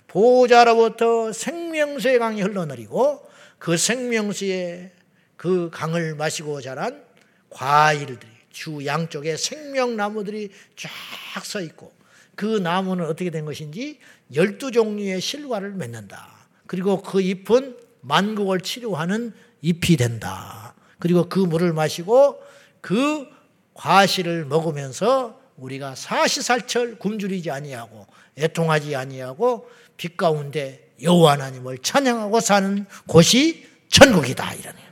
보호자로부터 0.06 1.30
생명수의 1.30 2.18
강이 2.18 2.40
흘러내리고 2.40 3.20
그 3.58 3.76
생명수의 3.76 4.92
그 5.36 5.68
강을 5.70 6.14
마시고 6.14 6.62
자란 6.62 7.04
과일들이 7.50 8.32
주 8.50 8.86
양쪽에 8.86 9.36
생명나무들이 9.36 10.48
쫙 10.74 11.44
서 11.44 11.60
있고 11.60 11.92
그 12.34 12.46
나무는 12.46 13.04
어떻게 13.04 13.28
된 13.28 13.44
것인지 13.44 13.98
열두 14.34 14.70
종류의 14.70 15.20
실과를 15.20 15.72
맺는다. 15.72 16.48
그리고 16.66 17.02
그 17.02 17.20
잎은 17.20 17.85
만국을 18.06 18.60
치료하는 18.60 19.32
잎이 19.62 19.96
된다. 19.96 20.74
그리고 20.98 21.28
그 21.28 21.38
물을 21.40 21.72
마시고 21.72 22.40
그 22.80 23.26
과실을 23.74 24.44
먹으면서 24.46 25.40
우리가 25.56 25.94
사시살철 25.94 26.98
굶주리지 26.98 27.50
아니하고 27.50 28.06
애통하지 28.38 28.94
아니하고 28.94 29.68
빛 29.96 30.16
가운데 30.16 30.92
여호와 31.02 31.32
하나님을 31.32 31.78
찬양하고 31.78 32.40
사는 32.40 32.86
곳이 33.06 33.66
천국이다 33.88 34.54
이러네요. 34.54 34.86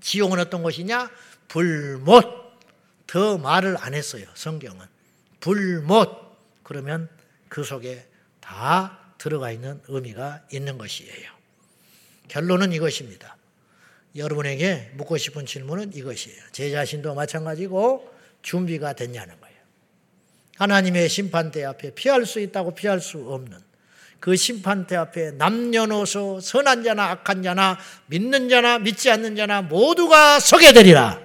지옥은 0.00 0.38
어떤 0.38 0.62
곳이냐? 0.62 1.10
불못. 1.48 2.44
더 3.06 3.38
말을 3.38 3.76
안 3.78 3.94
했어요. 3.94 4.26
성경은 4.34 4.86
불못. 5.40 6.10
그러면 6.62 7.08
그 7.48 7.64
속에 7.64 8.06
다 8.40 8.98
들어가 9.18 9.50
있는 9.50 9.80
의미가 9.88 10.42
있는 10.52 10.76
것이에요. 10.76 11.33
결론은 12.28 12.72
이것입니다. 12.72 13.36
여러분에게 14.16 14.92
묻고 14.94 15.16
싶은 15.16 15.44
질문은 15.46 15.92
이것이에요. 15.94 16.40
제 16.52 16.70
자신도 16.70 17.14
마찬가지고 17.14 18.10
준비가 18.42 18.92
됐냐는 18.92 19.40
거예요. 19.40 19.54
하나님의 20.56 21.08
심판대 21.08 21.64
앞에 21.64 21.94
피할 21.94 22.26
수 22.26 22.40
있다고 22.40 22.74
피할 22.74 23.00
수 23.00 23.18
없는 23.18 23.58
그 24.20 24.36
심판대 24.36 24.96
앞에 24.96 25.32
남녀노소 25.32 26.40
선한 26.40 26.84
자나 26.84 27.10
악한 27.10 27.42
자나 27.42 27.78
믿는 28.06 28.48
자나 28.48 28.78
믿지 28.78 29.10
않는 29.10 29.36
자나 29.36 29.62
모두가 29.62 30.40
서게 30.40 30.72
되리라. 30.72 31.20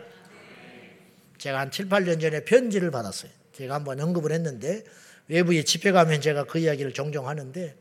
제가 1.38 1.60
한 1.60 1.72
7, 1.72 1.88
8년 1.88 2.20
전에 2.20 2.44
편지를 2.44 2.92
받았어요. 2.92 3.32
제가 3.54 3.76
한번 3.76 4.02
언급을 4.02 4.32
했는데 4.32 4.84
외부에 5.28 5.64
집회 5.64 5.92
가면 5.92 6.22
제가 6.22 6.46
그 6.46 6.60
이야기를 6.60 6.94
종종 6.94 7.28
하는데 7.28 7.76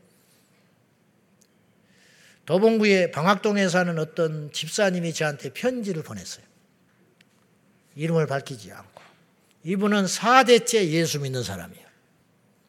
도봉구의 2.49 3.11
방학동에 3.11 3.69
사는 3.69 3.99
어떤 3.99 4.51
집사님이 4.51 5.13
저한테 5.13 5.51
편지를 5.51 6.01
보냈어요. 6.01 6.43
이름을 7.93 8.25
밝히지 8.25 8.71
않고. 8.71 9.01
이분은 9.65 10.05
4대째 10.05 10.87
예수 10.87 11.19
믿는 11.19 11.43
사람이에요. 11.43 11.85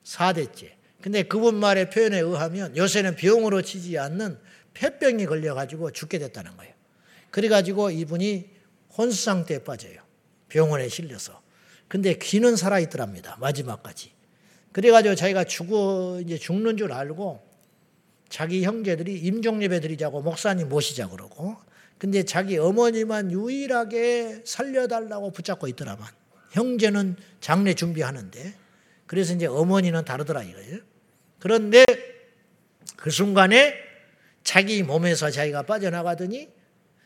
4대째. 0.05 0.73
근데 1.01 1.23
그분 1.23 1.55
말의 1.55 1.89
표현에 1.89 2.19
의하면 2.19 2.77
요새는 2.77 3.17
병으로 3.17 3.63
치지 3.63 3.99
않는 3.99 4.39
폐병이 4.75 5.25
걸려가지고 5.25 5.93
죽게 5.93 6.19
됐다는 6.19 6.59
거예요. 6.59 6.75
그래가지고 7.31 7.91
이분이 7.91 8.51
혼수 8.99 9.25
상태에 9.25 9.61
빠져요. 9.61 10.03
병원에 10.51 10.91
실려서. 10.91 11.41
근데 11.89 12.19
귀는 12.19 12.55
살아있더랍니다. 12.55 13.39
마지막까지. 13.41 14.13
그래가지고 14.73 15.15
자기가 15.15 15.45
죽어, 15.45 16.21
이제 16.23 16.37
죽는 16.37 16.77
줄 16.77 16.93
알고 16.93 17.50
자기 18.31 18.65
형제들이 18.65 19.19
임종 19.19 19.63
예배 19.63 19.81
드리자고 19.81 20.23
목사님 20.23 20.69
모시자 20.69 21.09
그러고 21.09 21.57
근데 21.99 22.23
자기 22.23 22.57
어머니만 22.57 23.31
유일하게 23.31 24.43
살려달라고 24.47 25.33
붙잡고 25.33 25.69
있더라만 25.69 26.09
형제는 26.53 27.17
장례 27.41 27.75
준비하는데 27.75 28.55
그래서 29.07 29.35
이제 29.35 29.47
어머니는 29.47 30.05
다르더라 30.05 30.45
이거예요. 30.45 30.79
그런데 31.41 31.85
그 32.97 33.11
순간에 33.11 33.75
자기 34.45 34.83
몸에서 34.83 35.31
자기가 35.31 35.63
빠져나가더니 35.63 36.49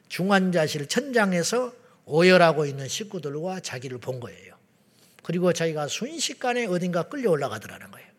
중환자실 0.08 0.87
천장에서 0.87 1.72
오열하고 2.04 2.66
있는 2.66 2.87
식구들과 2.87 3.60
자기를 3.60 3.98
본 3.98 4.20
거예요. 4.20 4.54
그리고 5.22 5.52
자기가 5.52 5.88
순식간에 5.88 6.66
어딘가 6.66 7.04
끌려 7.04 7.30
올라가더라는 7.30 7.90
거예요. 7.90 8.13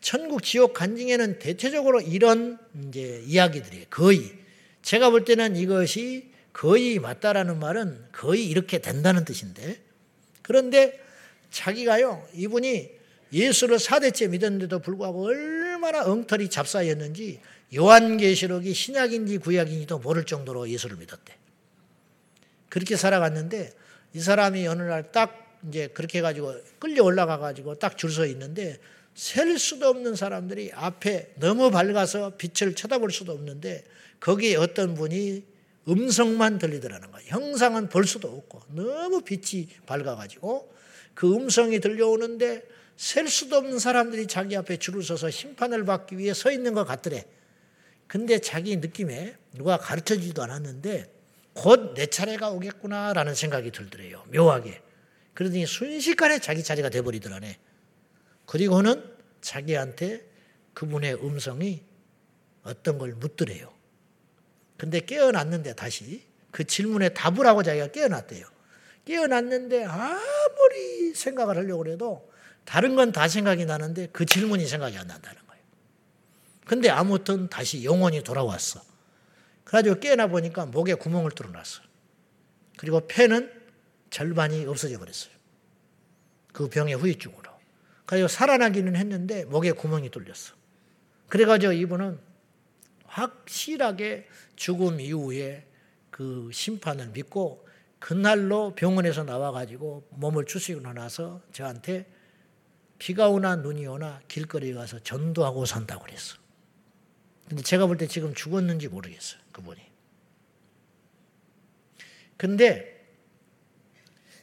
천국 0.00 0.42
지옥 0.42 0.74
간증에는 0.74 1.38
대체적으로 1.38 2.00
이런 2.00 2.58
이제 2.88 3.22
이야기들이에요. 3.26 3.86
거의 3.90 4.32
제가 4.82 5.10
볼 5.10 5.24
때는 5.24 5.56
이것이 5.56 6.30
거의 6.52 6.98
맞다라는 6.98 7.58
말은 7.58 8.06
거의 8.12 8.46
이렇게 8.46 8.78
된다는 8.78 9.24
뜻인데 9.24 9.80
그런데 10.42 10.98
자기가요 11.50 12.26
이분이 12.34 12.90
예수를 13.32 13.78
사대째 13.78 14.28
믿었는데도 14.28 14.80
불구하고 14.80 15.26
얼마나 15.26 16.04
엉터리 16.04 16.48
잡사였는지 16.50 17.40
요한계시록이 17.76 18.74
신약인지 18.74 19.38
구약인지도 19.38 19.98
모를 20.00 20.24
정도로 20.24 20.68
예수를 20.68 20.96
믿었대. 20.96 21.36
그렇게 22.68 22.96
살아갔는데 22.96 23.72
이 24.14 24.20
사람이 24.20 24.66
어느 24.66 24.82
날 24.82 25.12
딱 25.12 25.58
이제 25.68 25.88
그렇게 25.88 26.18
해가지고 26.18 26.54
끌려 26.78 27.04
올라가 27.04 27.38
가지고 27.38 27.78
딱 27.78 27.96
줄 27.96 28.10
서 28.10 28.24
있는데 28.26 28.78
셀 29.20 29.58
수도 29.58 29.86
없는 29.88 30.16
사람들이 30.16 30.70
앞에 30.72 31.34
너무 31.36 31.70
밝아서 31.70 32.38
빛을 32.38 32.74
쳐다볼 32.74 33.10
수도 33.10 33.32
없는데 33.32 33.84
거기에 34.18 34.56
어떤 34.56 34.94
분이 34.94 35.44
음성만 35.86 36.56
들리더라는 36.56 37.10
거예요. 37.10 37.28
형상은 37.28 37.90
볼 37.90 38.06
수도 38.06 38.28
없고 38.28 38.62
너무 38.68 39.20
빛이 39.20 39.68
밝아가지고 39.84 40.72
그 41.12 41.34
음성이 41.34 41.80
들려오는데 41.80 42.62
셀 42.96 43.28
수도 43.28 43.56
없는 43.56 43.78
사람들이 43.78 44.26
자기 44.26 44.56
앞에 44.56 44.78
줄을 44.78 45.02
서서 45.02 45.28
심판을 45.28 45.84
받기 45.84 46.16
위해 46.16 46.32
서 46.32 46.50
있는 46.50 46.72
것 46.72 46.86
같더래. 46.86 47.26
근데 48.06 48.38
자기 48.38 48.74
느낌에 48.76 49.36
누가 49.52 49.76
가르쳐 49.76 50.14
주지도 50.14 50.42
않았는데 50.44 51.12
곧 51.52 51.92
내 51.92 52.06
차례가 52.06 52.48
오겠구나라는 52.52 53.34
생각이 53.34 53.70
들더래요. 53.70 54.24
묘하게. 54.32 54.80
그러더니 55.34 55.66
순식간에 55.66 56.38
자기 56.38 56.62
차례가 56.62 56.88
돼버리더라네. 56.88 57.58
그리고는 58.46 59.09
자기한테 59.40 60.28
그분의 60.74 61.14
음성이 61.24 61.82
어떤 62.62 62.98
걸 62.98 63.12
묻더래요. 63.14 63.72
근데 64.76 65.00
깨어났는데 65.00 65.74
다시 65.74 66.26
그 66.50 66.64
질문에 66.64 67.10
답을 67.10 67.46
하고 67.46 67.62
자기가 67.62 67.88
깨어났대요. 67.88 68.46
깨어났는데 69.04 69.84
아무리 69.84 71.14
생각을 71.14 71.56
하려고 71.56 71.86
해도 71.86 72.30
다른 72.64 72.96
건 72.96 73.12
다 73.12 73.28
생각이 73.28 73.64
나는데 73.64 74.08
그 74.12 74.24
질문이 74.24 74.66
생각이 74.66 74.96
안 74.96 75.06
난다는 75.06 75.46
거예요. 75.46 75.64
근데 76.66 76.88
아무튼 76.88 77.48
다시 77.48 77.84
영혼이 77.84 78.22
돌아왔어. 78.22 78.80
그래가지고 79.64 80.00
깨어나 80.00 80.26
보니까 80.28 80.66
목에 80.66 80.94
구멍을 80.94 81.32
뚫어놨어. 81.32 81.82
그리고 82.76 83.06
폐는 83.06 83.52
절반이 84.10 84.66
없어져 84.66 84.98
버렸어요. 84.98 85.32
그 86.52 86.68
병의 86.68 86.94
후유증으로. 86.94 87.49
그래서 88.10 88.26
살아나기는 88.26 88.96
했는데 88.96 89.44
목에 89.44 89.70
구멍이 89.70 90.10
뚫렸어. 90.10 90.56
그래가지고 91.28 91.74
이분은 91.74 92.18
확실하게 93.04 94.26
죽음 94.56 95.00
이후에 95.00 95.64
그 96.10 96.50
심판을 96.52 97.10
믿고 97.10 97.68
그날로 98.00 98.74
병원에서 98.74 99.22
나와가지고 99.22 100.08
몸을 100.10 100.44
추스리고 100.46 100.80
나서 100.92 101.40
저한테 101.52 102.10
비가 102.98 103.28
오나 103.28 103.54
눈이 103.54 103.86
오나 103.86 104.20
길거리에 104.26 104.74
가서 104.74 104.98
전도하고 104.98 105.64
산다고 105.64 106.02
그랬어. 106.02 106.36
근데 107.48 107.62
제가 107.62 107.86
볼 107.86 107.96
때 107.96 108.08
지금 108.08 108.34
죽었는지 108.34 108.88
모르겠어요. 108.88 109.40
그분이. 109.52 109.80
근데 112.36 113.06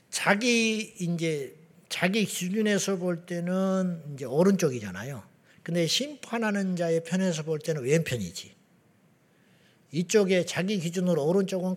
자기 0.09 0.95
이제 0.99 1.56
자기 1.89 2.25
기준에서 2.25 2.97
볼 2.97 3.25
때는 3.25 4.01
이제 4.13 4.25
오른쪽이잖아요. 4.25 5.23
근데 5.63 5.87
심판하는 5.87 6.75
자의 6.75 7.03
편에서 7.03 7.43
볼 7.43 7.59
때는 7.59 7.83
왼편이지. 7.83 8.55
이쪽에 9.91 10.45
자기 10.45 10.79
기준으로 10.79 11.25
오른쪽은 11.25 11.75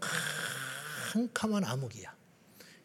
캄캄한 1.12 1.64
암흑이야. 1.64 2.14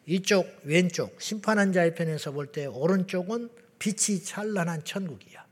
이쪽 0.06 0.46
왼쪽 0.64 1.20
심판한 1.20 1.72
자의 1.72 1.94
편에서 1.94 2.30
볼 2.32 2.52
때 2.52 2.66
오른쪽은 2.66 3.50
빛이 3.78 4.22
찬란한 4.22 4.84
천국이야. 4.84 5.44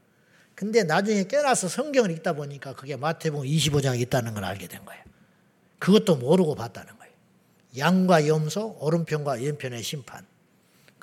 근데 0.54 0.84
나중에 0.84 1.24
깨나서 1.24 1.68
성경을 1.68 2.12
읽다 2.12 2.32
보니까 2.34 2.74
그게 2.74 2.96
마태복음 2.96 3.46
25장에 3.46 4.00
있다는 4.00 4.34
걸 4.34 4.44
알게 4.44 4.68
된 4.68 4.84
거예요. 4.84 5.02
그것도 5.80 6.16
모르고 6.16 6.54
봤다는 6.54 6.96
거예요. 6.96 7.12
양과 7.76 8.28
염소, 8.28 8.76
오른편과 8.80 9.32
왼편의 9.32 9.82
심판. 9.82 10.24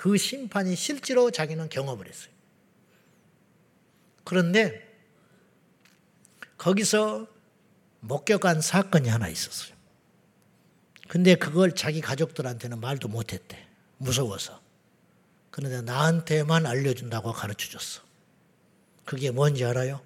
그 0.02 0.18
심판이 0.18 0.76
실제로 0.76 1.30
자기는 1.30 1.70
경험을 1.70 2.08
했어요. 2.08 2.34
그런데 4.24 4.82
거기서 6.58 7.28
목격한 8.00 8.62
사건이 8.62 9.10
하나 9.10 9.28
있었어요. 9.28 9.76
근데 11.08 11.36
그걸 11.36 11.76
자기 11.76 12.02
가족들한테는 12.02 12.80
말도 12.80 13.10
못했대. 13.10 13.64
무서워서. 14.00 14.60
그런데 15.52 15.84
나한테만 15.84 16.66
알려준다고 16.66 17.32
가르쳐 17.32 17.70
줬어. 17.70 18.02
그게 19.06 19.30
뭔지 19.30 19.64
알아요? 19.64 20.02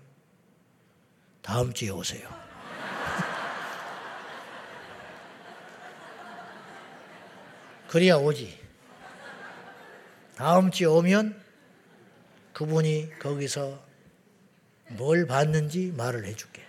다음 1.42 1.72
주에 1.72 1.88
오세요. 1.88 2.28
그래야 7.88 8.18
오지. 8.18 8.65
다음 10.36 10.70
주에 10.70 10.86
오면 10.88 11.42
그분이 12.54 13.20
거기서 13.20 13.84
뭘 14.90 15.26
봤는지 15.26 15.94
말을 15.96 16.26
해줄게. 16.26 16.62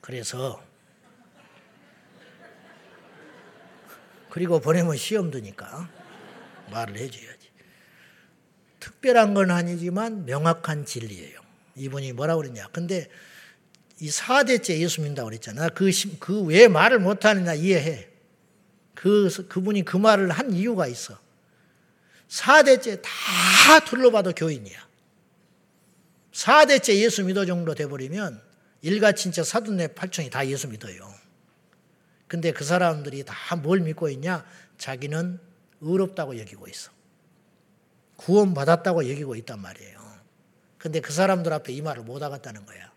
그래서 0.00 0.62
그리고 4.30 4.60
보내면 4.60 4.96
시험 4.96 5.30
드니까 5.30 5.90
말을 6.70 6.96
해줘야지. 6.96 7.50
특별한 8.78 9.34
건 9.34 9.50
아니지만 9.50 10.24
명확한 10.24 10.86
진리예요. 10.86 11.40
이분이 11.74 12.12
뭐라고 12.12 12.42
그랬냐. 12.42 12.68
근데 12.68 13.08
이 14.00 14.08
4대째 14.08 14.78
예수 14.78 15.00
믿는다고 15.00 15.28
그랬잖아. 15.28 15.68
그, 15.70 15.90
그 16.18 16.42
왜 16.44 16.68
말을 16.68 17.00
못하느냐 17.00 17.54
이해해. 17.54 18.09
그, 18.94 19.28
그분이 19.48 19.84
그 19.84 19.96
말을 19.96 20.30
한 20.30 20.52
이유가 20.52 20.86
있어. 20.86 21.18
4대째 22.28 23.00
다 23.02 23.80
둘러봐도 23.84 24.32
교인이야. 24.32 24.88
4대째 26.32 26.94
예수 26.96 27.24
믿어 27.24 27.44
정도 27.44 27.74
돼버리면 27.74 28.40
일가 28.82 29.12
친척 29.12 29.44
사돈네 29.44 29.88
팔촌이 29.88 30.30
다 30.30 30.46
예수 30.46 30.68
믿어요. 30.68 31.12
근데 32.28 32.52
그 32.52 32.64
사람들이 32.64 33.24
다 33.24 33.56
뭘 33.56 33.80
믿고 33.80 34.08
있냐? 34.10 34.44
자기는 34.78 35.40
의롭다고 35.80 36.38
여기고 36.38 36.68
있어. 36.68 36.90
구원 38.16 38.54
받았다고 38.54 39.10
여기고 39.10 39.34
있단 39.36 39.60
말이에요. 39.60 40.00
근데 40.78 41.00
그 41.00 41.12
사람들 41.12 41.52
앞에 41.52 41.72
이 41.72 41.82
말을 41.82 42.04
못 42.04 42.22
하겠다는 42.22 42.64
거야. 42.64 42.92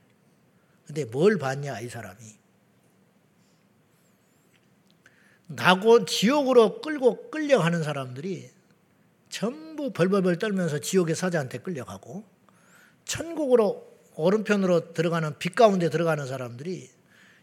근데 0.86 1.06
뭘 1.06 1.38
봤냐, 1.38 1.80
이 1.80 1.89
사람이. 1.89 2.20
나고 5.56 6.06
지옥으로 6.06 6.82
끌고 6.82 7.30
끌려가는 7.30 7.84
사람들이 7.84 8.49
전부 9.30 9.91
벌벌벌 9.91 10.38
떨면서 10.38 10.80
지옥의 10.80 11.16
사자한테 11.16 11.60
끌려가고 11.60 12.24
천국으로 13.06 13.91
오른편으로 14.16 14.93
들어가는 14.93 15.38
빛 15.39 15.56
가운데 15.56 15.89
들어가는 15.89 16.28
사람들이 16.28 16.89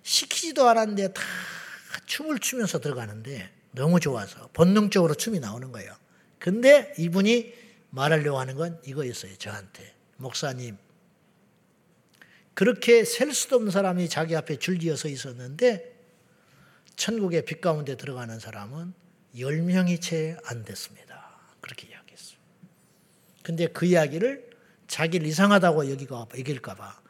시키지도 0.03 0.69
않았는데 0.69 1.13
다 1.13 1.23
춤을 2.07 2.39
추면서 2.39 2.79
들어가는데 2.79 3.51
너무 3.73 4.01
좋아서 4.01 4.49
본능적으로 4.53 5.15
춤이 5.15 5.41
나오는 5.41 5.71
거예요. 5.73 5.95
근데 6.39 6.95
이분이 6.99 7.53
말하려고 7.91 8.39
하는 8.39 8.57
건 8.57 8.81
이거였어요. 8.87 9.37
저한테. 9.37 9.95
목사님. 10.17 10.77
그렇게 12.55 13.05
셀 13.05 13.33
수도 13.33 13.57
없는 13.57 13.71
사람이 13.71 14.09
자기 14.09 14.37
앞에 14.37 14.59
줄지어 14.59 14.97
서 14.97 15.09
있었는데 15.09 16.00
천국의 17.01 17.47
빛 17.47 17.63
가운데 17.63 17.97
들어가는 17.97 18.39
사람은 18.39 18.93
10명이 19.35 20.03
채 20.03 20.37
안 20.45 20.63
됐습니다. 20.67 21.41
그렇게 21.63 21.89
이야기했어요. 21.89 22.39
근데 23.43 23.67
그 23.69 23.87
이야기를 23.87 24.51
자기를 24.87 25.27
이상하다고 25.27 25.91
여기가 25.93 26.27
여길까봐 26.37 27.01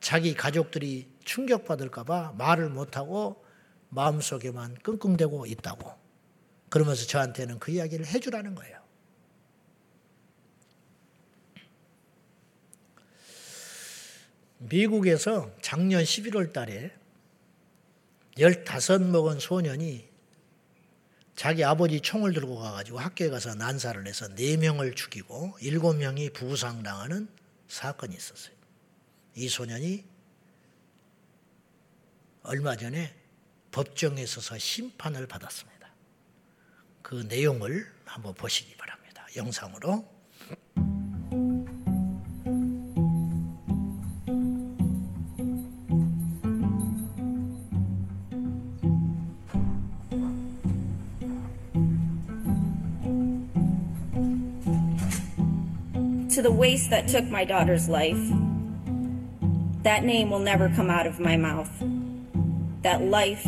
자기 0.00 0.34
가족들이 0.34 1.10
충격받을까봐 1.24 2.34
말을 2.36 2.68
못하고 2.68 3.42
마음속에만 3.88 4.74
끙끙대고 4.82 5.46
있다고 5.46 5.94
그러면서 6.68 7.06
저한테는 7.06 7.58
그 7.58 7.70
이야기를 7.70 8.04
해주라는 8.04 8.54
거예요. 8.54 8.78
미국에서 14.58 15.50
작년 15.62 16.02
11월 16.02 16.52
달에 16.52 16.92
15 18.38 18.98
먹은 19.10 19.40
소년이 19.40 20.08
자기 21.34 21.64
아버지 21.64 22.00
총을 22.00 22.32
들고 22.32 22.58
가가지고 22.58 22.98
학교에 22.98 23.30
가서 23.30 23.54
난사를 23.54 24.06
해서 24.06 24.28
4명을 24.28 24.96
죽이고 24.96 25.56
7명이 25.60 26.32
부상당하는 26.34 27.28
사건이 27.68 28.14
있었어요. 28.16 28.54
이 29.34 29.48
소년이 29.48 30.04
얼마 32.42 32.76
전에 32.76 33.14
법정에 33.70 34.24
서서 34.24 34.58
심판을 34.58 35.26
받았습니다. 35.26 35.92
그 37.02 37.26
내용을 37.28 37.92
한번 38.04 38.34
보시기 38.34 38.76
바랍니다. 38.76 39.26
영상으로. 39.36 40.17
To 56.38 56.42
the 56.42 56.52
waste 56.52 56.88
that 56.90 57.08
took 57.08 57.24
my 57.24 57.44
daughter's 57.44 57.88
life. 57.88 58.30
That 59.82 60.04
name 60.04 60.30
will 60.30 60.38
never 60.38 60.68
come 60.68 60.88
out 60.88 61.04
of 61.04 61.18
my 61.18 61.36
mouth. 61.36 61.68
That 62.82 63.02
life 63.02 63.44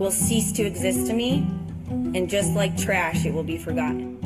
will 0.00 0.10
cease 0.10 0.50
to 0.54 0.64
exist 0.64 1.06
to 1.06 1.12
me, 1.12 1.46
and 1.86 2.28
just 2.28 2.52
like 2.54 2.76
trash, 2.76 3.24
it 3.24 3.32
will 3.32 3.44
be 3.44 3.58
forgotten. 3.58 4.18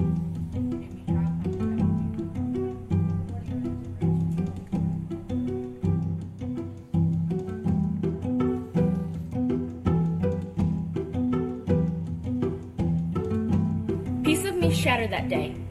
Piece 14.25 14.47
of 14.47 14.57
me 14.57 14.73
shattered 14.73 15.11
that 15.11 15.29
day. 15.29 15.66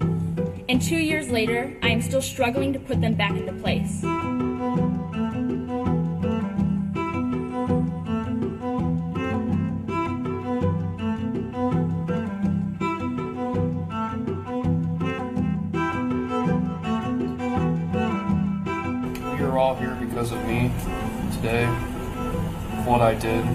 And 0.68 0.82
two 0.82 0.97
years 0.97 1.30
later, 1.30 1.78
I 1.84 1.89
am 1.89 2.01
still 2.01 2.24
struggling 2.24 2.74
to 2.74 2.80
put 2.80 2.99
them 2.99 3.13
back 3.13 3.32
into 3.32 3.53
place. 3.53 4.01
You're 19.38 19.59
all 19.59 19.76
here 19.76 19.95
because 20.01 20.32
of 20.32 20.43
me 20.47 20.72
today, 21.36 21.68
what 22.86 23.01
I 23.01 23.13
did. 23.13 23.45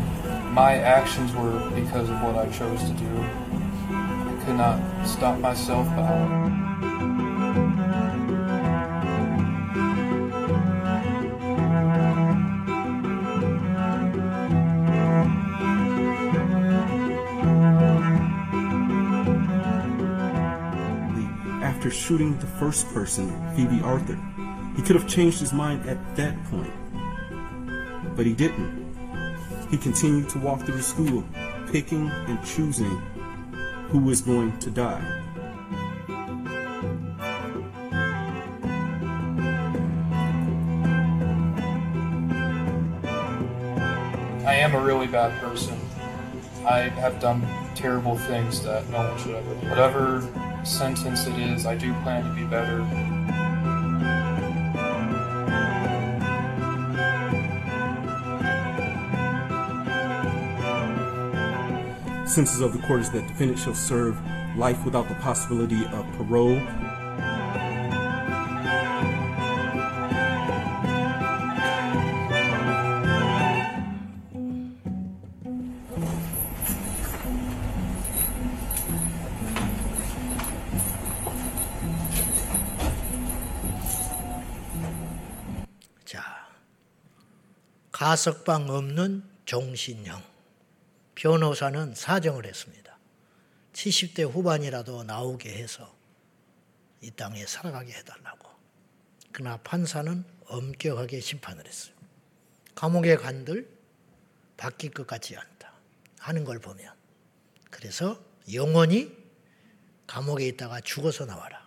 My 0.53 0.75
actions 0.77 1.35
were 1.35 1.71
because 1.71 2.09
of 2.09 2.23
what 2.23 2.37
I 2.37 2.49
chose 2.51 2.81
to 2.85 2.93
do. 2.93 3.25
I 3.91 4.43
could 4.45 4.57
not 4.57 4.81
stop 5.05 5.41
myself, 5.41 5.89
but 5.97 6.05
I. 6.05 6.60
shooting 22.11 22.37
the 22.39 22.47
first 22.59 22.89
person, 22.89 23.31
Phoebe 23.55 23.81
Arthur. 23.85 24.19
He 24.75 24.83
could 24.83 24.97
have 24.97 25.07
changed 25.07 25.39
his 25.39 25.53
mind 25.53 25.89
at 25.89 25.97
that 26.17 26.35
point. 26.47 26.73
But 28.17 28.27
he 28.27 28.33
didn't. 28.33 28.97
He 29.71 29.77
continued 29.77 30.29
to 30.31 30.41
walk 30.41 30.63
through 30.63 30.79
the 30.79 30.83
school, 30.83 31.25
picking 31.71 32.11
and 32.11 32.45
choosing 32.45 33.01
who 33.91 34.01
was 34.01 34.23
going 34.23 34.59
to 34.59 34.73
die. 34.73 35.05
I 44.45 44.55
am 44.57 44.75
a 44.75 44.81
really 44.81 45.07
bad 45.07 45.41
person. 45.41 45.79
I 46.67 46.89
have 46.89 47.21
done 47.21 47.47
terrible 47.77 48.19
things 48.19 48.65
that 48.65 48.89
no 48.91 48.99
one 48.99 49.17
should 49.21 49.37
ever. 49.37 49.55
Whatever 49.69 50.40
sentence 50.65 51.27
it 51.27 51.39
is, 51.39 51.67
I 51.67 51.75
do 51.77 51.93
plan 52.03 52.25
to 52.25 52.31
be 52.35 52.45
better. 52.45 52.85
Sentences 62.27 62.61
of 62.61 62.73
the 62.73 62.79
court 62.87 63.01
is 63.01 63.11
that 63.11 63.27
defendant 63.27 63.59
shall 63.59 63.75
serve 63.75 64.17
life 64.57 64.85
without 64.85 65.09
the 65.09 65.17
possibility 65.17 65.85
of 65.87 66.07
parole. 66.13 66.61
가석방 88.11 88.69
없는 88.71 89.23
종신형. 89.45 90.21
변호사는 91.15 91.95
사정을 91.95 92.45
했습니다. 92.45 92.99
70대 93.73 94.29
후반이라도 94.29 95.05
나오게 95.05 95.49
해서 95.49 95.97
이 97.01 97.13
땅에 97.13 97.47
살아가게 97.47 97.93
해달라고. 97.93 98.49
그러나 99.31 99.59
판사는 99.59 100.25
엄격하게 100.47 101.21
심판을 101.21 101.65
했어요. 101.65 101.95
감옥에 102.75 103.15
간들 103.15 103.71
바뀔 104.57 104.91
것 104.91 105.07
같지 105.07 105.37
않다. 105.37 105.73
하는 106.19 106.45
걸 106.45 106.59
보면. 106.59 106.93
그래서 107.71 108.21
영원히 108.53 109.17
감옥에 110.09 110.49
있다가 110.49 110.81
죽어서 110.81 111.27
나와라. 111.27 111.65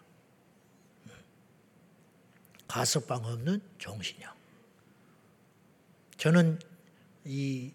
가석방 2.68 3.24
없는 3.24 3.62
종신형. 3.78 4.43
저는 6.24 6.58
이 7.26 7.74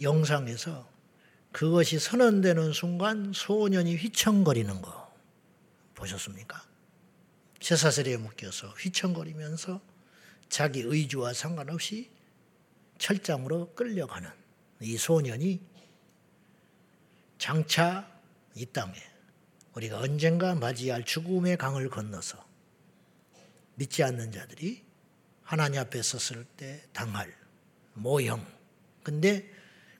영상에서 0.00 0.90
그것이 1.52 1.98
선언되는 1.98 2.72
순간 2.72 3.30
소년이 3.34 3.94
휘청거리는 3.96 4.80
거 4.80 5.14
보셨습니까? 5.96 6.66
쇠사슬에 7.60 8.16
묶여서 8.16 8.68
휘청거리면서 8.68 9.82
자기 10.48 10.80
의지와 10.80 11.34
상관없이 11.34 12.10
철장으로 12.96 13.74
끌려가는 13.74 14.30
이 14.80 14.96
소년이 14.96 15.60
장차 17.36 18.10
이 18.54 18.64
땅에 18.64 18.94
우리가 19.74 19.98
언젠가 19.98 20.54
맞이할 20.54 21.04
죽음의 21.04 21.58
강을 21.58 21.90
건너서 21.90 22.42
믿지 23.74 24.02
않는 24.02 24.32
자들이 24.32 24.86
하나님 25.42 25.80
앞에 25.80 26.00
섰을 26.00 26.46
때 26.56 26.82
당할 26.94 27.38
모형. 27.94 28.44
근데 29.02 29.50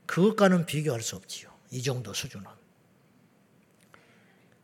그것과는 0.07 0.66
비교할 0.66 1.03
수 1.03 1.16
없지요. 1.16 1.51
이 1.70 1.82
정도 1.82 2.12
수준은. 2.12 2.47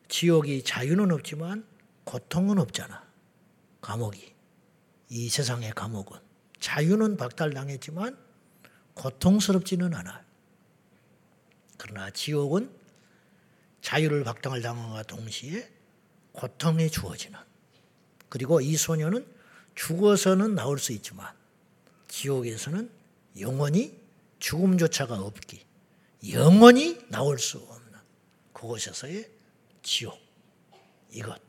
지옥이 0.08 0.62
자유는 0.62 1.12
없지만 1.12 1.66
고통은 2.04 2.58
없잖아. 2.58 3.04
감옥이. 3.80 4.34
이 5.08 5.28
세상의 5.28 5.72
감옥은. 5.72 6.18
자유는 6.60 7.16
박탈당했지만 7.16 8.16
고통스럽지는 8.94 9.94
않아요. 9.94 10.24
그러나 11.78 12.10
지옥은 12.10 12.70
자유를 13.82 14.24
박탈을 14.24 14.62
당함과 14.62 15.04
동시에 15.04 15.70
고통이 16.32 16.90
주어지는. 16.90 17.38
그리고 18.28 18.60
이 18.60 18.76
소녀는 18.76 19.26
죽어서는 19.74 20.54
나올 20.54 20.78
수 20.78 20.92
있지만 20.92 21.32
지옥에서는 22.08 22.90
영원히 23.40 24.00
죽음조차가 24.38 25.20
없기. 25.20 25.64
영원히 26.32 26.98
나올 27.08 27.38
수 27.38 27.58
없는 27.58 27.98
그곳에서의 28.52 29.30
지옥. 29.82 30.18
이것. 31.10 31.40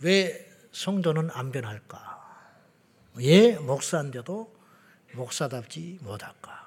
왜 0.00 0.48
성도는 0.72 1.30
안 1.30 1.52
변할까? 1.52 2.18
왜 3.14 3.56
목사인데도 3.58 4.54
목사답지 5.14 5.98
못할까? 6.02 6.58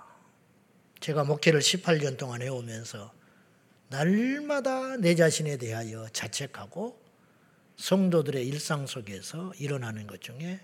제가 0.99 1.23
목회를 1.23 1.61
18년 1.61 2.17
동안 2.17 2.41
해오면서 2.41 3.13
날마다 3.89 4.97
내 4.97 5.15
자신에 5.15 5.57
대하여 5.57 6.07
자책하고 6.09 7.01
성도들의 7.75 8.47
일상 8.47 8.85
속에서 8.85 9.51
일어나는 9.57 10.07
것 10.07 10.21
중에 10.21 10.59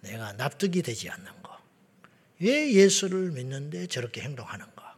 내가 0.00 0.32
납득이 0.34 0.82
되지 0.82 1.10
않는 1.10 1.42
것. 1.42 1.51
왜 2.42 2.72
예수를 2.72 3.30
믿는데 3.30 3.86
저렇게 3.86 4.20
행동하는가? 4.20 4.96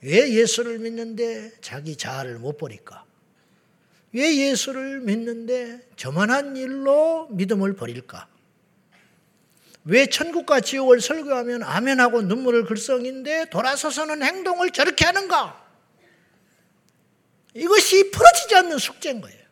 왜 0.00 0.32
예수를 0.32 0.78
믿는데 0.78 1.52
자기 1.60 1.94
자아를 1.94 2.38
못 2.38 2.56
버릴까? 2.56 3.04
왜 4.12 4.34
예수를 4.34 5.00
믿는데 5.00 5.86
저만한 5.96 6.56
일로 6.56 7.28
믿음을 7.28 7.74
버릴까? 7.74 8.28
왜 9.84 10.06
천국과 10.06 10.62
지옥을 10.62 11.02
설교하면 11.02 11.62
아멘하고 11.62 12.22
눈물을 12.22 12.64
글썽인데 12.64 13.50
돌아서서는 13.50 14.22
행동을 14.22 14.70
저렇게 14.70 15.04
하는가? 15.04 15.62
이것이 17.52 18.10
풀어지지 18.10 18.54
않는 18.56 18.78
숙제인 18.78 19.20
거예요. 19.20 19.44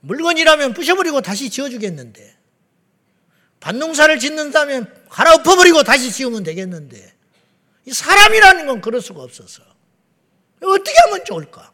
물건이라면 0.00 0.74
부셔버리고 0.74 1.20
다시 1.20 1.48
지어주겠는데, 1.48 2.38
밭농사를 3.68 4.18
짓는다면 4.18 5.06
갈아 5.10 5.34
엎어버리고 5.34 5.82
다시 5.82 6.10
지으면 6.10 6.42
되겠는데, 6.42 7.14
이 7.84 7.92
사람이라는 7.92 8.66
건 8.66 8.80
그럴 8.80 9.02
수가 9.02 9.22
없어서. 9.22 9.62
어떻게 10.62 10.94
하면 11.04 11.24
좋을까? 11.26 11.70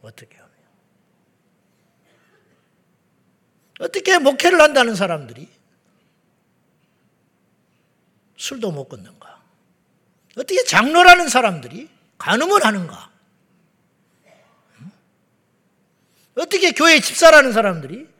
어떻게 0.00 0.36
하면? 0.36 0.50
어떻게 3.80 4.18
목회를 4.18 4.62
한다는 4.62 4.94
사람들이 4.94 5.46
술도 8.38 8.70
못 8.72 8.88
끊는가? 8.88 9.42
어떻게 10.38 10.64
장로라는 10.64 11.28
사람들이 11.28 11.90
간음을 12.16 12.64
하는가? 12.64 13.10
어떻게 16.36 16.72
교회 16.72 16.98
집사라는 16.98 17.52
사람들이 17.52 18.13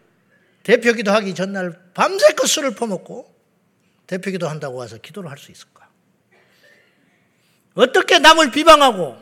대표 0.64 0.92
기도 0.94 1.12
하기 1.12 1.34
전날 1.34 1.78
밤새껏 1.94 2.48
술을 2.48 2.74
퍼먹고 2.74 3.32
대표 4.06 4.30
기도 4.32 4.48
한다고 4.48 4.76
와서 4.76 4.96
기도를 4.98 5.30
할 5.30 5.38
수 5.38 5.52
있을까? 5.52 5.88
어떻게 7.74 8.18
남을 8.18 8.50
비방하고 8.50 9.16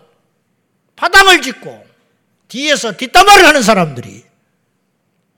파당을 0.96 1.42
짓고 1.42 1.86
뒤에서 2.48 2.96
뒷담화를 2.96 3.44
하는 3.46 3.62
사람들이 3.62 4.24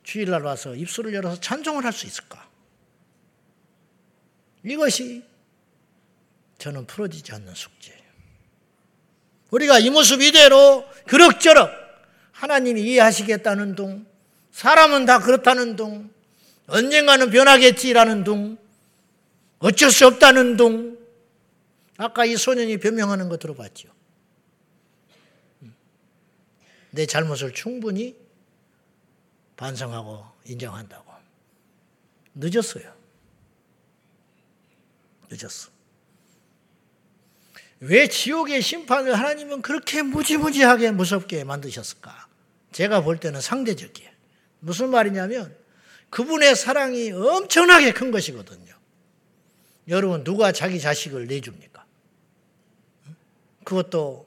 주일날 0.03 0.43
와서 0.43 0.75
입술을 0.75 1.15
열어서 1.15 1.41
찬송을 1.41 1.85
할 1.85 1.93
수 1.93 2.07
있을까? 2.07 2.49
이것이 4.63 5.25
저는 6.59 6.87
풀어지지 6.87 7.33
않는 7.33 7.55
숙제예요. 7.55 8.03
우리가 9.51 9.79
이 9.79 9.91
모습 9.91 10.21
이대로 10.23 10.85
그럭저럭 11.07 11.71
하나님이 12.33 12.83
이해하시겠다는 12.83 13.75
둥, 13.75 14.07
사람은 14.55 15.05
다 15.05 15.19
그렇다는 15.19 15.75
둥, 15.75 16.09
언젠가는 16.69 17.29
변하겠지라는 17.29 18.23
둥, 18.23 18.57
어쩔 19.59 19.91
수 19.91 20.07
없다는 20.07 20.57
둥, 20.57 20.97
아까 21.97 22.25
이 22.25 22.37
소년이 22.37 22.79
변명하는 22.79 23.29
거 23.29 23.37
들어봤죠? 23.37 23.89
내 26.93 27.05
잘못을 27.05 27.53
충분히 27.53 28.17
반성하고 29.57 30.25
인정한다고. 30.45 31.13
늦었어요. 32.37 32.95
늦었어. 35.31 35.71
왜 37.81 38.07
지옥의 38.07 38.63
심판을 38.63 39.19
하나님은 39.19 39.63
그렇게 39.63 40.03
무지무지하게 40.03 40.93
무섭게 40.93 41.43
만드셨을까? 41.43 42.29
제가 42.71 43.03
볼 43.03 43.19
때는 43.19 43.41
상대적이에요. 43.41 44.14
무슨 44.65 44.89
말이냐면 44.89 45.55
그분의 46.09 46.57
사랑이 46.57 47.13
엄청나게 47.13 47.93
큰 47.93 48.11
것이거든요. 48.11 48.75
여러분 49.89 50.25
누가 50.25 50.53
자기 50.53 50.81
자식을 50.81 51.27
내줍니까? 51.27 51.85
그것도 53.65 54.27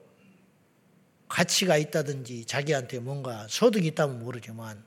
가치가 1.27 1.77
있다든지 1.77 2.45
자기한테 2.45 2.99
뭔가 2.99 3.47
소득이 3.49 3.87
있다면 3.87 4.19
모르지만 4.19 4.83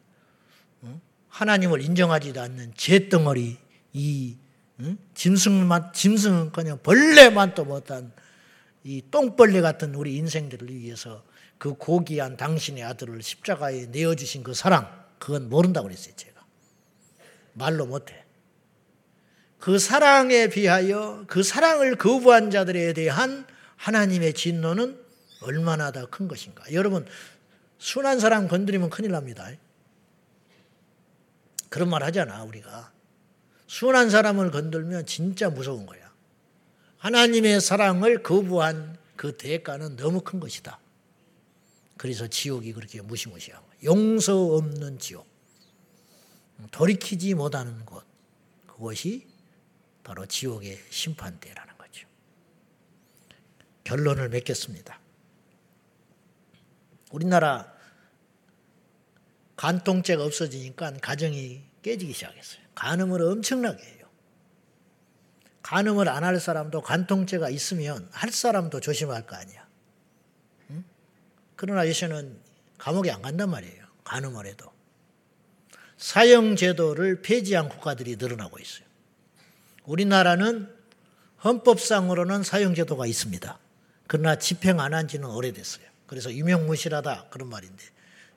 하나님을 1.28 1.82
인정하지도 1.82 2.40
않는 2.40 2.74
재덩어리 2.76 3.58
이 3.92 4.36
짐승만 5.14 5.92
짐승은커녕 5.92 6.78
벌레만도 6.82 7.64
못한 7.64 8.12
이 8.84 9.02
똥벌레 9.10 9.60
같은 9.60 9.94
우리 9.94 10.16
인생들을 10.16 10.72
위해서 10.72 11.24
그 11.58 11.74
고귀한 11.74 12.36
당신의 12.36 12.84
아들을 12.84 13.22
십자가에 13.22 13.86
내어 13.86 14.14
주신 14.14 14.42
그 14.42 14.54
사랑 14.54 14.99
그건 15.20 15.48
모른다고 15.48 15.86
그랬어요 15.86 16.14
제가 16.16 16.44
말로 17.52 17.86
못해 17.86 18.24
그 19.60 19.78
사랑에 19.78 20.48
비하여 20.48 21.24
그 21.28 21.44
사랑을 21.44 21.94
거부한 21.94 22.50
자들에 22.50 22.92
대한 22.94 23.46
하나님의 23.76 24.34
진노는 24.34 25.00
얼마나 25.42 25.92
더 25.92 26.10
큰 26.10 26.26
것인가 26.26 26.64
여러분 26.72 27.06
순한 27.78 28.18
사람 28.18 28.48
건드리면 28.48 28.90
큰일 28.90 29.12
납니다 29.12 29.48
그런 31.70 31.88
말 31.88 32.02
하잖아, 32.02 32.42
우리가. 32.42 32.92
순한 33.66 34.10
사람을 34.10 34.50
건들면 34.50 35.06
진짜 35.06 35.48
무서운 35.48 35.86
거야. 35.86 36.12
하나님의 36.98 37.60
사랑을 37.60 38.22
거부한 38.22 38.98
그 39.16 39.36
대가는 39.36 39.96
너무 39.96 40.20
큰 40.20 40.40
것이다. 40.40 40.78
그래서 41.96 42.26
지옥이 42.26 42.72
그렇게 42.72 43.00
무시무시한 43.00 43.62
거야. 43.62 43.69
용서 43.84 44.54
없는 44.54 44.98
지옥. 44.98 45.28
돌이키지 46.70 47.34
못하는 47.34 47.84
곳. 47.84 48.04
그것이 48.66 49.26
바로 50.04 50.26
지옥의 50.26 50.78
심판대라는 50.90 51.78
거죠. 51.78 52.06
결론을 53.84 54.28
맺겠습니다. 54.28 55.00
우리나라 57.10 57.72
간통죄가 59.56 60.24
없어지니까 60.24 60.92
가정이 60.98 61.62
깨지기 61.82 62.12
시작했어요. 62.12 62.62
간음을 62.74 63.20
엄청나게 63.22 63.82
해요. 63.82 64.06
간음을 65.62 66.08
안 66.08 66.24
할 66.24 66.40
사람도 66.40 66.80
간통죄가 66.82 67.50
있으면 67.50 68.08
할 68.12 68.30
사람도 68.32 68.80
조심할 68.80 69.26
거 69.26 69.36
아니야. 69.36 69.68
응? 70.70 70.84
그러나 71.56 71.86
요새는 71.86 72.40
감옥에 72.80 73.10
안 73.10 73.20
간단 73.22 73.50
말이에요. 73.50 73.84
간음을 74.04 74.46
해도. 74.46 74.72
사형제도를 75.98 77.20
폐지한 77.20 77.68
국가들이 77.68 78.16
늘어나고 78.16 78.58
있어요. 78.58 78.86
우리나라는 79.84 80.74
헌법상으로는 81.44 82.42
사형제도가 82.42 83.06
있습니다. 83.06 83.58
그러나 84.06 84.36
집행 84.38 84.80
안 84.80 84.94
한 84.94 85.08
지는 85.08 85.28
오래됐어요. 85.28 85.84
그래서 86.06 86.32
유명무실하다 86.32 87.28
그런 87.30 87.48
말인데 87.48 87.84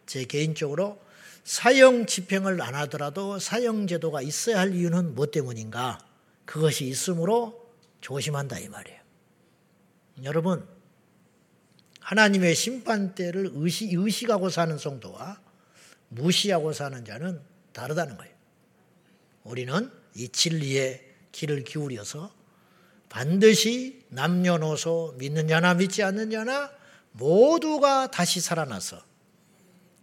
제 0.06 0.26
개인적으로 0.26 1.02
사형 1.44 2.06
집행을 2.06 2.62
안 2.62 2.76
하더라도 2.76 3.40
사형 3.40 3.88
제도가 3.88 4.22
있어야 4.22 4.60
할 4.60 4.76
이유는 4.76 5.16
무엇 5.16 5.32
때문인가? 5.32 6.00
그것이 6.46 6.86
있으므로 6.86 7.72
조심한다 8.02 8.60
이 8.60 8.68
말이에요. 8.68 9.00
여러분, 10.24 10.68
하나님의 12.04 12.56
심판대를 12.56 13.52
의시, 13.54 13.90
의식하고 13.94 14.50
사는 14.50 14.78
성도와 14.78 15.40
무시하고 16.10 16.74
사는 16.74 17.04
자는 17.04 17.40
다르다는 17.72 18.18
거예요. 18.18 18.34
우리는 19.44 19.92
이 20.16 20.30
진리의 20.30 21.04
길을 21.32 21.64
기울여서 21.64 22.32
반드시 23.10 24.04
남녀노소 24.10 25.16
믿는 25.18 25.48
자나 25.48 25.74
믿지 25.74 26.04
않는 26.04 26.32
자나 26.32 26.72
모두가 27.12 28.12
다시 28.12 28.42
살아나서 28.42 29.02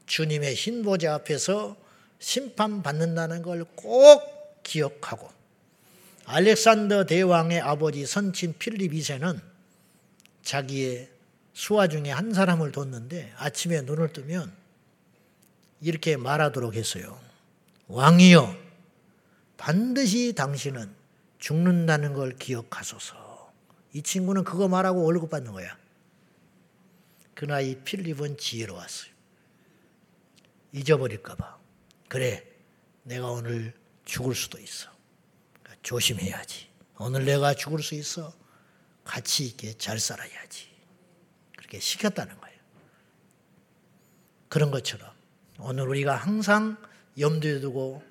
주님의 0.07 0.55
흰 0.55 0.83
보좌 0.83 1.15
앞에서 1.15 1.77
심판받는다는 2.19 3.43
걸 3.43 3.65
꼭 3.77 4.41
기억하고 4.63 5.29
알렉산더 6.27 7.07
대왕의 7.07 7.61
아버지 7.61 8.07
선친 8.07 8.55
필립 8.59 8.93
2세는 8.93 9.41
자기의 10.43 11.09
수하 11.61 11.89
중에 11.89 12.11
한 12.11 12.33
사람을 12.33 12.73
뒀는데 12.73 13.35
아침에 13.37 13.83
눈을 13.83 14.15
뜨면 14.15 14.51
이렇게 15.83 16.17
말하도록 16.17 16.75
했어요. 16.75 17.21
왕이여, 17.87 18.57
반드시 19.59 20.33
당신은 20.35 20.91
죽는다는 21.39 22.15
걸 22.15 22.35
기억하소서. 22.39 23.53
이 23.93 24.01
친구는 24.01 24.45
그거 24.45 24.69
말하고 24.69 25.05
월급 25.05 25.29
받는 25.29 25.53
거야. 25.53 25.77
그러나 27.35 27.61
이 27.61 27.75
필립은 27.75 28.39
지혜로웠어요. 28.39 29.13
잊어버릴까봐. 30.73 31.59
그래, 32.09 32.43
내가 33.03 33.31
오늘 33.31 33.75
죽을 34.07 34.35
수도 34.35 34.59
있어. 34.59 34.89
그러니까 35.63 35.83
조심해야지. 35.83 36.69
오늘 36.97 37.27
내가 37.27 37.53
죽을 37.53 37.83
수 37.83 37.95
있어. 37.97 38.33
가치 39.05 39.45
있게 39.45 39.75
잘 39.75 39.99
살아야지. 39.99 40.70
그렇게 41.71 41.79
시켰다는 41.79 42.37
거예요. 42.41 42.59
그런 44.49 44.73
것처럼 44.73 45.09
오늘 45.61 45.89
우리가 45.89 46.17
항상 46.17 46.77
염두에 47.17 47.61
두고 47.61 48.03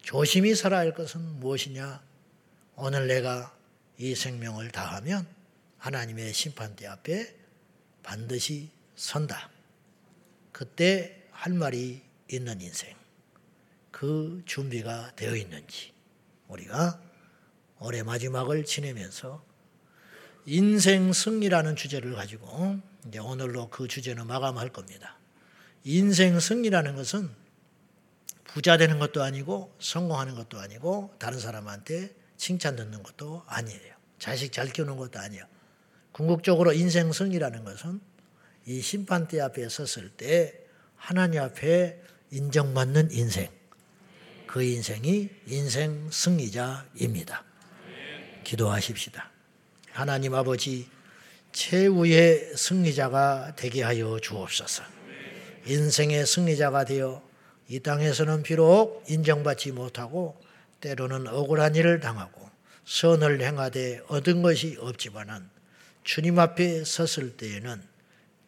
조심히 0.00 0.54
살아야 0.54 0.80
할 0.80 0.94
것은 0.94 1.20
무엇이냐? 1.40 2.00
오늘 2.76 3.08
내가 3.08 3.52
이 3.98 4.14
생명을 4.14 4.70
다하면 4.70 5.26
하나님의 5.78 6.32
심판대 6.32 6.86
앞에 6.86 7.34
반드시 8.04 8.70
선다. 8.94 9.50
그때 10.52 11.26
할 11.32 11.52
말이 11.52 12.00
있는 12.30 12.60
인생. 12.60 12.96
그 13.90 14.42
준비가 14.46 15.12
되어 15.16 15.34
있는지 15.34 15.92
우리가 16.46 17.02
올해 17.80 18.04
마지막을 18.04 18.64
지내면서 18.64 19.44
인생 20.46 21.12
승리라는 21.12 21.74
주제를 21.74 22.14
가지고 22.14 22.80
이제 23.08 23.18
오늘로 23.18 23.68
그 23.70 23.88
주제는 23.88 24.26
마감할 24.26 24.68
겁니다. 24.68 25.18
인생 25.84 26.38
승리라는 26.38 26.94
것은 26.94 27.30
부자 28.44 28.76
되는 28.76 28.98
것도 28.98 29.22
아니고 29.22 29.74
성공하는 29.78 30.34
것도 30.34 30.58
아니고 30.58 31.14
다른 31.18 31.38
사람한테 31.38 32.14
칭찬 32.36 32.76
듣는 32.76 33.02
것도 33.02 33.42
아니에요. 33.46 33.94
자식 34.18 34.52
잘 34.52 34.68
키우는 34.68 34.96
것도 34.96 35.18
아니에요. 35.18 35.44
궁극적으로 36.12 36.72
인생 36.72 37.12
승리라는 37.12 37.64
것은 37.64 38.00
이 38.66 38.80
심판대 38.80 39.40
앞에 39.40 39.68
섰을 39.68 40.10
때 40.10 40.60
하나님 40.96 41.40
앞에 41.40 42.02
인정받는 42.30 43.10
인생. 43.12 43.50
그 44.46 44.62
인생이 44.62 45.30
인생 45.46 46.10
승리자입니다. 46.10 47.44
기도하십시다. 48.44 49.30
하나님 49.92 50.34
아버지 50.34 50.88
최후의 51.52 52.52
승리자가 52.56 53.54
되게 53.56 53.82
하여 53.82 54.18
주옵소서. 54.20 54.82
인생의 55.66 56.26
승리자가 56.26 56.84
되어 56.84 57.22
이 57.68 57.80
땅에서는 57.80 58.42
비록 58.42 59.04
인정받지 59.08 59.72
못하고 59.72 60.40
때로는 60.80 61.26
억울한 61.26 61.74
일을 61.74 62.00
당하고 62.00 62.48
선을 62.84 63.42
행하되 63.42 64.00
얻은 64.08 64.42
것이 64.42 64.78
없지만은 64.80 65.50
주님 66.04 66.38
앞에 66.38 66.84
섰을 66.84 67.36
때에는 67.36 67.82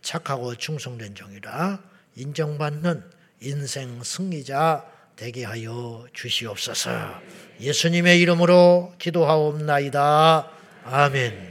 착하고 0.01 0.55
충성된 0.55 1.15
종이라 1.15 1.83
인정받는 2.17 3.05
인생 3.43 4.03
승리자 4.03 4.87
되게 5.17 5.45
하여 5.45 6.07
주시옵소서. 6.15 7.21
예수님의 7.61 8.21
이름으로 8.23 8.95
기도하옵나이다. 8.99 10.51
아멘. 10.85 11.50